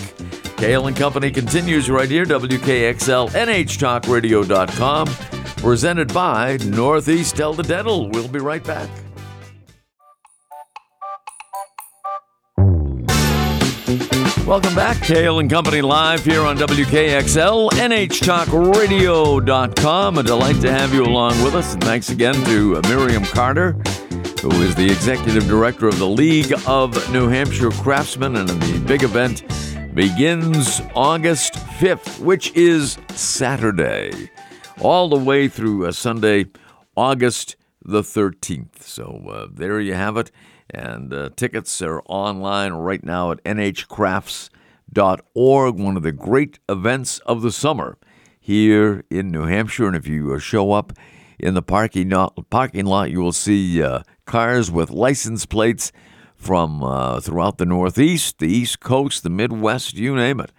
[0.57, 3.31] Cail and Company continues right here, WKXL,
[5.57, 8.09] presented by Northeast Delta Dental.
[8.09, 8.89] We'll be right back.
[14.51, 20.17] Welcome back, Cail and Company live here on WKXL, NHTalkRadio.com.
[20.17, 21.71] A delight to have you along with us.
[21.71, 23.71] And thanks again to Miriam Carter,
[24.41, 28.35] who is the executive director of the League of New Hampshire Craftsmen.
[28.35, 29.45] And the big event
[29.95, 34.29] begins August 5th, which is Saturday,
[34.81, 36.47] all the way through uh, Sunday,
[36.97, 38.81] August the 13th.
[38.81, 40.29] So uh, there you have it.
[40.73, 47.41] And uh, tickets are online right now at nhcrafts.org, one of the great events of
[47.41, 47.97] the summer
[48.39, 49.87] here in New Hampshire.
[49.87, 50.93] And if you uh, show up
[51.37, 55.91] in the parking lot, parking lot you will see uh, cars with license plates
[56.35, 60.53] from uh, throughout the Northeast, the East Coast, the Midwest, you name it.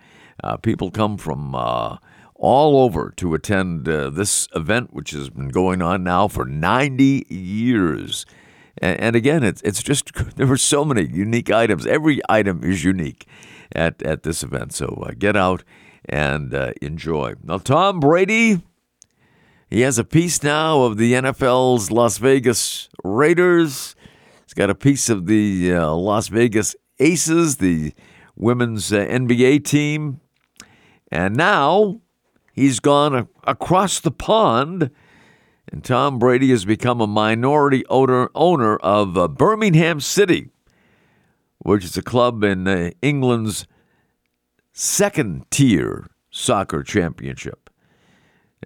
[0.45, 1.97] Uh, people come from uh,
[2.35, 8.27] all over to attend this event, which has been going on now for 90 years.
[8.79, 11.87] And, and again, it's, it's just, there were so many unique items.
[11.87, 13.27] Every item is unique
[13.75, 14.73] at, at this event.
[14.75, 15.65] So uh, get out
[16.09, 17.35] and uh, enjoy.
[17.43, 18.61] Now, Tom Brady,
[19.71, 23.95] he has a piece now of the NFL's Las Vegas Raiders.
[24.45, 27.95] He's got a piece of the uh, Las Vegas Aces, the
[28.37, 30.21] women's uh, NBA team.
[31.11, 32.01] And now
[32.53, 34.91] he's gone across the pond,
[35.73, 40.51] and Tom Brady has become a minority owner, owner of uh, Birmingham City,
[41.61, 43.67] which is a club in uh, England's
[44.75, 47.71] second tier soccer championship.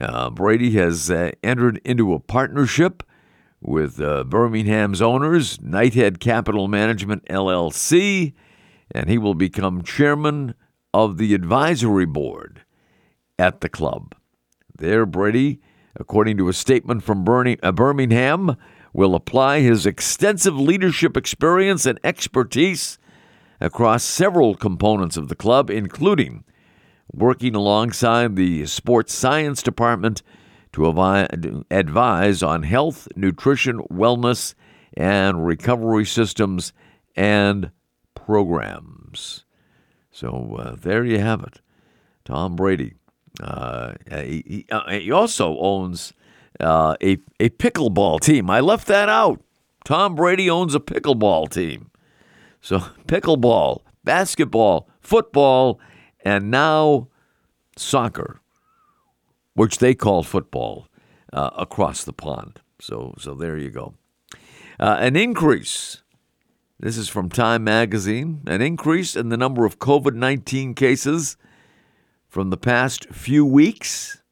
[0.00, 3.04] Uh, Brady has uh, entered into a partnership
[3.60, 8.34] with uh, Birmingham's owners, Knighthead Capital Management LLC,
[8.90, 10.54] and he will become chairman
[10.92, 12.62] of the advisory board
[13.38, 14.14] at the club.
[14.76, 15.60] There, Brady,
[15.98, 17.24] according to a statement from
[17.62, 18.56] uh, Birmingham,
[18.92, 22.98] will apply his extensive leadership experience and expertise
[23.60, 26.44] across several components of the club, including
[27.12, 30.22] working alongside the sports science department
[30.72, 30.86] to
[31.70, 34.54] advise on health, nutrition, wellness,
[34.94, 36.72] and recovery systems
[37.14, 37.70] and
[38.14, 39.44] programs.
[40.10, 41.60] So uh, there you have it.
[42.24, 42.94] Tom Brady.
[43.40, 46.12] Uh, he, he, uh, also owns
[46.60, 48.50] uh, a, a pickleball team.
[48.50, 49.42] I left that out.
[49.84, 51.90] Tom Brady owns a pickleball team.
[52.60, 55.78] So, pickleball, basketball, football,
[56.24, 57.08] and now
[57.76, 58.40] soccer,
[59.54, 60.88] which they call football,
[61.32, 62.60] uh, across the pond.
[62.80, 63.94] So, so there you go.
[64.78, 66.02] Uh, an increase.
[66.78, 68.42] This is from Time Magazine.
[68.46, 71.36] An increase in the number of COVID 19 cases
[72.36, 74.22] from the past few weeks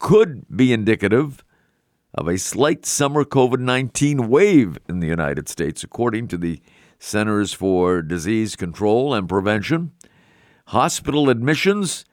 [0.00, 1.44] could be indicative
[2.12, 6.60] of a slight summer COVID 19 wave in the United States, according to the
[6.98, 9.92] Centers for Disease Control and Prevention.
[10.66, 12.04] Hospital admissions,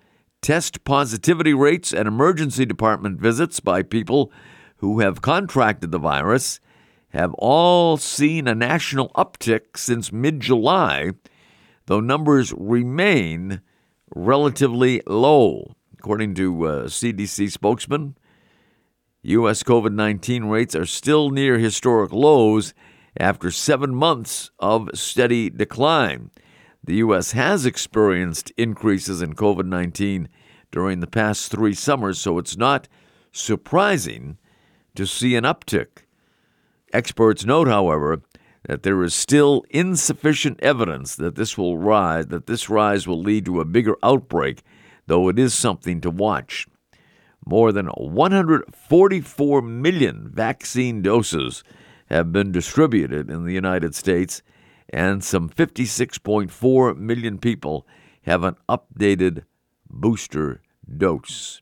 [0.44, 4.32] test positivity rates, and emergency department visits by people
[4.76, 6.60] who have contracted the virus
[7.10, 11.10] have all seen a national uptick since mid July,
[11.88, 13.62] though numbers remain
[14.16, 15.76] relatively low.
[16.00, 18.16] According to uh, a CDC spokesman,
[19.24, 19.64] U.S.
[19.64, 22.74] COVID 19 rates are still near historic lows
[23.20, 26.32] after seven months of steady decline.
[26.84, 27.32] The U.S.
[27.32, 30.30] has experienced increases in COVID 19
[30.72, 32.88] during the past three summers, so it's not
[33.32, 34.38] surprising
[34.96, 36.04] to see an uptick.
[36.94, 38.22] Experts note, however,
[38.68, 43.46] that there is still insufficient evidence that this will rise, that this rise will lead
[43.46, 44.62] to a bigger outbreak,
[45.08, 46.68] though it is something to watch.
[47.46, 51.64] More than 144 million vaccine doses
[52.08, 54.42] have been distributed in the United States,
[54.90, 57.88] and some 56.4 million people
[58.24, 59.44] have an updated
[59.90, 60.62] booster
[60.98, 61.62] dose.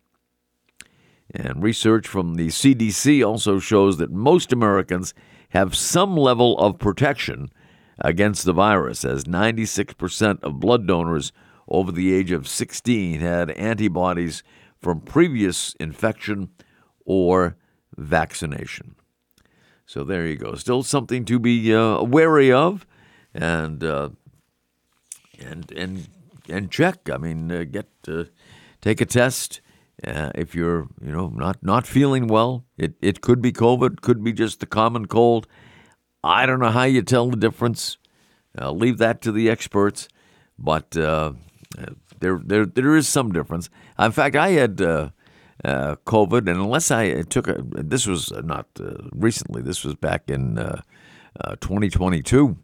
[1.30, 5.14] And research from the CDC also shows that most Americans
[5.56, 7.50] have some level of protection
[8.00, 11.32] against the virus, as 96% of blood donors
[11.70, 14.44] over the age of 16 had antibodies
[14.82, 16.50] from previous infection
[17.06, 17.56] or
[17.96, 18.96] vaccination.
[19.86, 20.56] So there you go.
[20.56, 22.86] Still something to be uh, wary of,
[23.34, 24.10] and uh,
[25.40, 26.10] and and
[26.50, 27.10] and check.
[27.10, 28.26] I mean, uh, get uh,
[28.82, 29.62] take a test
[30.06, 32.66] uh, if you're you know not not feeling well.
[32.78, 35.48] It it could be COVID, could be just the common cold.
[36.24, 37.98] I don't know how you tell the difference.
[38.58, 40.08] I'll leave that to the experts,
[40.58, 41.34] but uh,
[42.20, 43.70] there there there is some difference.
[44.00, 44.82] In fact, I had.
[44.82, 45.10] Uh,
[46.06, 50.60] COVID, and unless I took a, this was not uh, recently, this was back in
[50.60, 50.82] uh,
[51.62, 52.58] 2022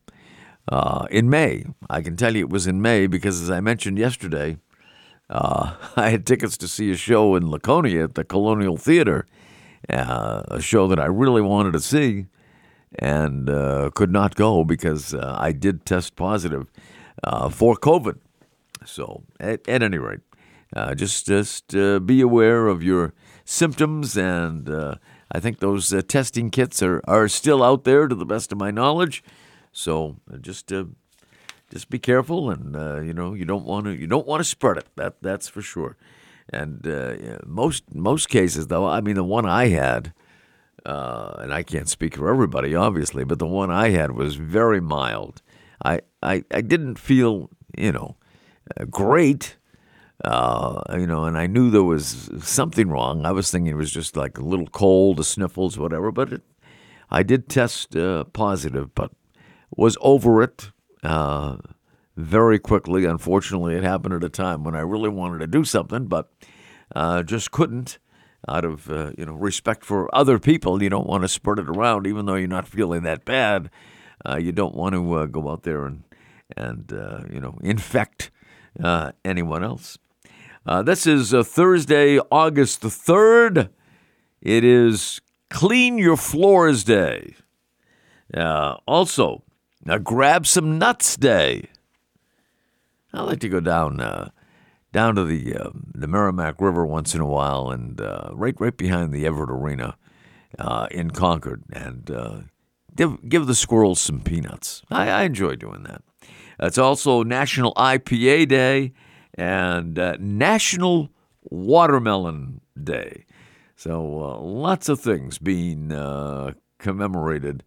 [1.10, 1.66] in May.
[1.90, 4.58] I can tell you it was in May because, as I mentioned yesterday,
[5.96, 9.26] I had tickets to see a show in Laconia at the Colonial Theater,
[9.90, 12.28] a show that I really wanted to see
[13.00, 13.48] and
[13.94, 16.68] could not go because I did test positive
[17.52, 18.18] for COVID.
[18.86, 20.22] So, at, at any rate,
[20.76, 23.14] uh, just just uh, be aware of your
[23.44, 24.96] symptoms, and uh,
[25.32, 28.58] I think those uh, testing kits are, are still out there, to the best of
[28.58, 29.24] my knowledge.
[29.72, 30.86] So uh, just uh,
[31.72, 32.76] just be careful, and
[33.08, 34.88] you know you don't want to you don't want to spread it.
[34.96, 35.98] That that's for sure.
[36.52, 40.14] And uh, most most cases, though, I mean, the one I had,
[40.86, 44.82] uh, and I can't speak for everybody, obviously, but the one I had was very
[44.82, 45.42] mild.
[45.84, 48.18] I I, I didn't feel, you know,
[48.78, 49.58] uh, great,
[50.26, 53.26] uh, you know, and I knew there was something wrong.
[53.26, 56.12] I was thinking it was just like a little cold, the sniffles, whatever.
[56.12, 56.42] But it,
[57.10, 59.12] I did test uh, positive, but
[59.76, 60.72] was over it
[61.04, 61.58] uh,
[62.16, 63.06] very quickly.
[63.06, 66.32] Unfortunately, it happened at a time when I really wanted to do something, but
[66.96, 68.00] uh, just couldn't.
[68.48, 71.70] Out of uh, you know respect for other people, you don't want to spread it
[71.70, 73.70] around, even though you're not feeling that bad.
[74.26, 76.04] Uh, you don't want to uh, go out there and
[76.58, 78.32] and uh, you know infect
[79.24, 80.00] anyone else.
[80.66, 83.70] This is Thursday, August the third.
[84.42, 85.22] It is
[85.52, 87.36] Clean Your Floors Day.
[88.36, 89.44] Also,
[89.84, 91.70] now grab some nuts day.
[93.14, 94.30] I like to go down uh,
[94.92, 98.76] down to the uh, the Merrimack River once in a while, and uh, right right
[98.76, 99.98] behind the Everett Arena
[100.60, 102.38] uh, in Concord, and uh,
[102.96, 104.84] give give the squirrels some peanuts.
[104.90, 106.04] I, I enjoy doing that.
[106.60, 108.94] It's also National IPA Day
[109.34, 111.10] and uh, National
[111.44, 113.26] Watermelon Day.
[113.76, 114.04] So
[114.44, 115.90] lots of things being
[116.78, 117.64] commemorated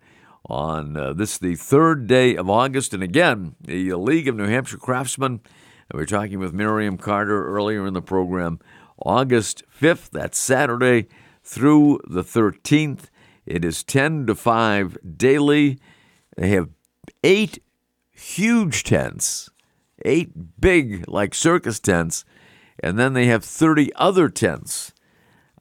[0.46, 2.92] on uh, this the third day of August.
[2.94, 5.40] And again, the League of New Hampshire Craftsmen.
[5.92, 8.58] We were talking with Miriam Carter earlier in the program.
[8.98, 11.08] August 5th, that's Saturday,
[11.42, 13.06] through the 13th.
[13.46, 15.78] It is 10 to 5 daily.
[16.36, 16.70] They have
[17.22, 17.62] eight
[18.10, 19.50] huge tents,
[20.04, 22.24] eight big, like circus tents,
[22.82, 24.92] and then they have 30 other tents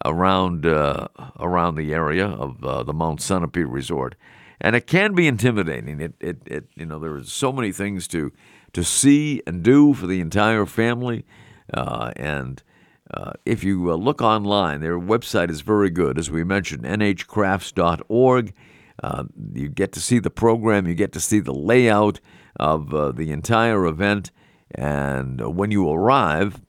[0.05, 1.07] around uh,
[1.39, 4.15] around the area of uh, the Mount Sunapee Resort,
[4.61, 5.99] and it can be intimidating.
[5.99, 8.31] It, it, it you know there are so many things to
[8.73, 11.25] to see and do for the entire family,
[11.73, 12.63] uh, and
[13.11, 18.53] uh, if you uh, look online, their website is very good, as we mentioned, nhcrafts.org.
[19.01, 19.23] Uh,
[19.53, 22.19] you get to see the program, you get to see the layout
[22.55, 24.31] of uh, the entire event,
[24.73, 26.61] and when you arrive,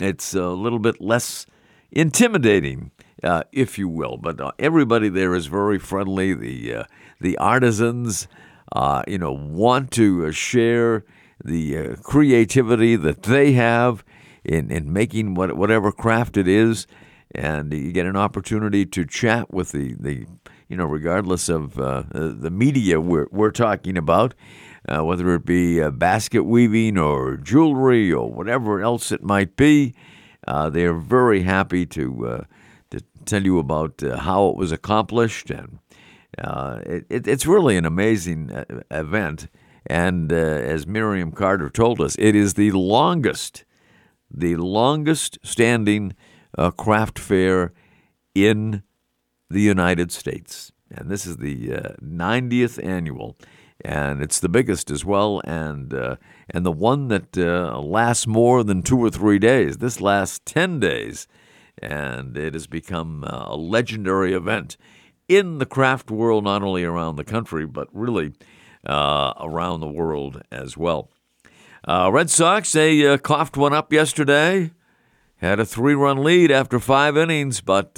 [0.00, 1.46] it's a little bit less
[1.90, 2.90] intimidating,
[3.22, 4.16] uh, if you will.
[4.16, 6.34] But uh, everybody there is very friendly.
[6.34, 6.84] The uh,
[7.20, 8.28] the artisans,
[8.72, 11.04] uh, you know, want to uh, share
[11.44, 14.04] the uh, creativity that they have
[14.44, 16.86] in in making what, whatever craft it is,
[17.34, 20.26] and you get an opportunity to chat with the the
[20.68, 24.34] you know, regardless of the media we're we're talking about.
[24.88, 29.94] Whether it be basket weaving or jewelry or whatever else it might be.
[30.46, 32.44] They are very happy to
[32.90, 35.78] to tell you about uh, how it was accomplished, and
[36.38, 38.50] uh, it, it's really an amazing
[38.90, 39.48] event.
[39.86, 43.64] And as Miriam Carter told us, it is the longest,
[44.30, 46.14] the longest standing
[46.76, 47.72] craft fair
[48.34, 48.82] in
[49.48, 51.70] the United States, and this is the
[52.02, 53.36] 90th annual
[53.84, 56.16] and it's the biggest as well, and uh,
[56.48, 59.78] and the one that uh, lasts more than two or three days.
[59.78, 61.26] This lasts ten days,
[61.80, 64.76] and it has become uh, a legendary event
[65.28, 68.32] in the craft world, not only around the country but really
[68.86, 71.10] uh, around the world as well.
[71.86, 74.70] Uh, Red Sox they uh, coughed one up yesterday,
[75.36, 77.94] had a three-run lead after five innings, but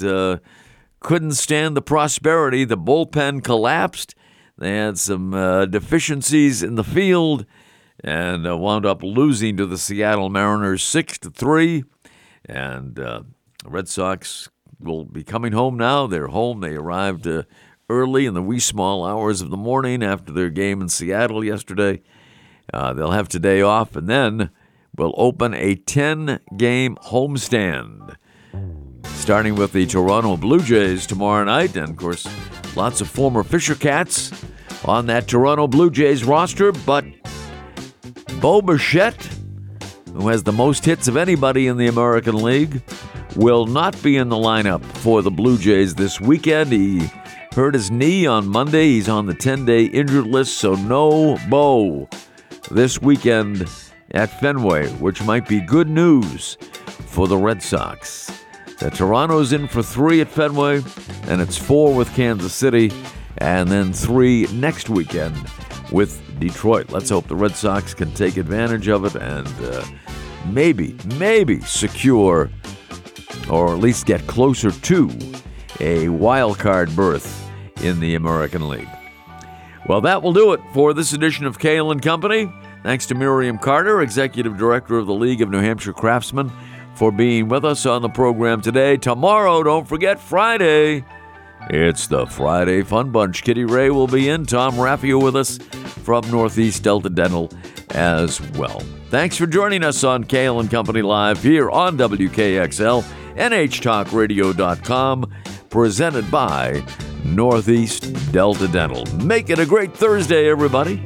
[0.99, 2.63] couldn't stand the prosperity.
[2.63, 4.15] The bullpen collapsed
[4.57, 7.45] they had some uh, deficiencies in the field
[8.03, 11.83] and uh, wound up losing to the Seattle Mariners 6 to 3.
[12.45, 13.23] And uh,
[13.63, 14.49] the Red Sox
[14.79, 16.05] will be coming home now.
[16.07, 16.59] They're home.
[16.59, 17.43] They arrived uh,
[17.89, 22.01] early in the wee small hours of the morning after their game in Seattle yesterday.
[22.73, 24.49] Uh, they'll have today off and then
[24.97, 28.15] we'll open a 10 game homestand
[29.05, 31.75] starting with the Toronto Blue Jays tomorrow night.
[31.77, 32.27] And of course,
[32.75, 34.31] lots of former Fisher Cats
[34.83, 36.71] on that Toronto Blue Jays roster.
[36.71, 37.05] But
[38.41, 39.29] Bo Bichette,
[40.11, 42.81] who has the most hits of anybody in the American League,
[43.35, 46.71] will not be in the lineup for the Blue Jays this weekend.
[46.71, 47.09] He
[47.53, 48.89] hurt his knee on Monday.
[48.89, 52.07] He's on the 10 day injured list, so no Bo
[52.71, 53.67] this weekend
[54.11, 56.57] at Fenway, which might be good news
[57.07, 58.31] for the Red Sox.
[58.79, 60.81] The Toronto's in for three at Fenway,
[61.27, 62.91] and it's four with Kansas City,
[63.37, 65.35] and then three next weekend
[65.91, 66.91] with Detroit.
[66.91, 69.85] Let's hope the Red Sox can take advantage of it and uh,
[70.47, 72.49] maybe, maybe secure
[73.49, 75.09] or at least get closer to
[75.79, 77.49] a wild card berth
[77.81, 78.89] in the American League.
[79.87, 82.51] Well, that will do it for this edition of Cail and Company.
[82.83, 86.51] Thanks to Miriam Carter, Executive Director of the League of New Hampshire Craftsmen
[86.95, 88.97] for being with us on the program today.
[88.97, 91.03] Tomorrow, don't forget Friday.
[91.69, 93.43] It's the Friday Fun Bunch.
[93.43, 94.45] Kitty Ray will be in.
[94.45, 97.49] Tom Raffio with us from Northeast Delta Dental
[97.91, 98.81] as well.
[99.09, 103.03] Thanks for joining us on Cail and Company Live here on WKXL,
[103.35, 105.33] NHTalkRadio.com,
[105.69, 106.83] presented by
[107.25, 109.05] Northeast Delta Dental.
[109.17, 111.05] Make it a great Thursday, everybody.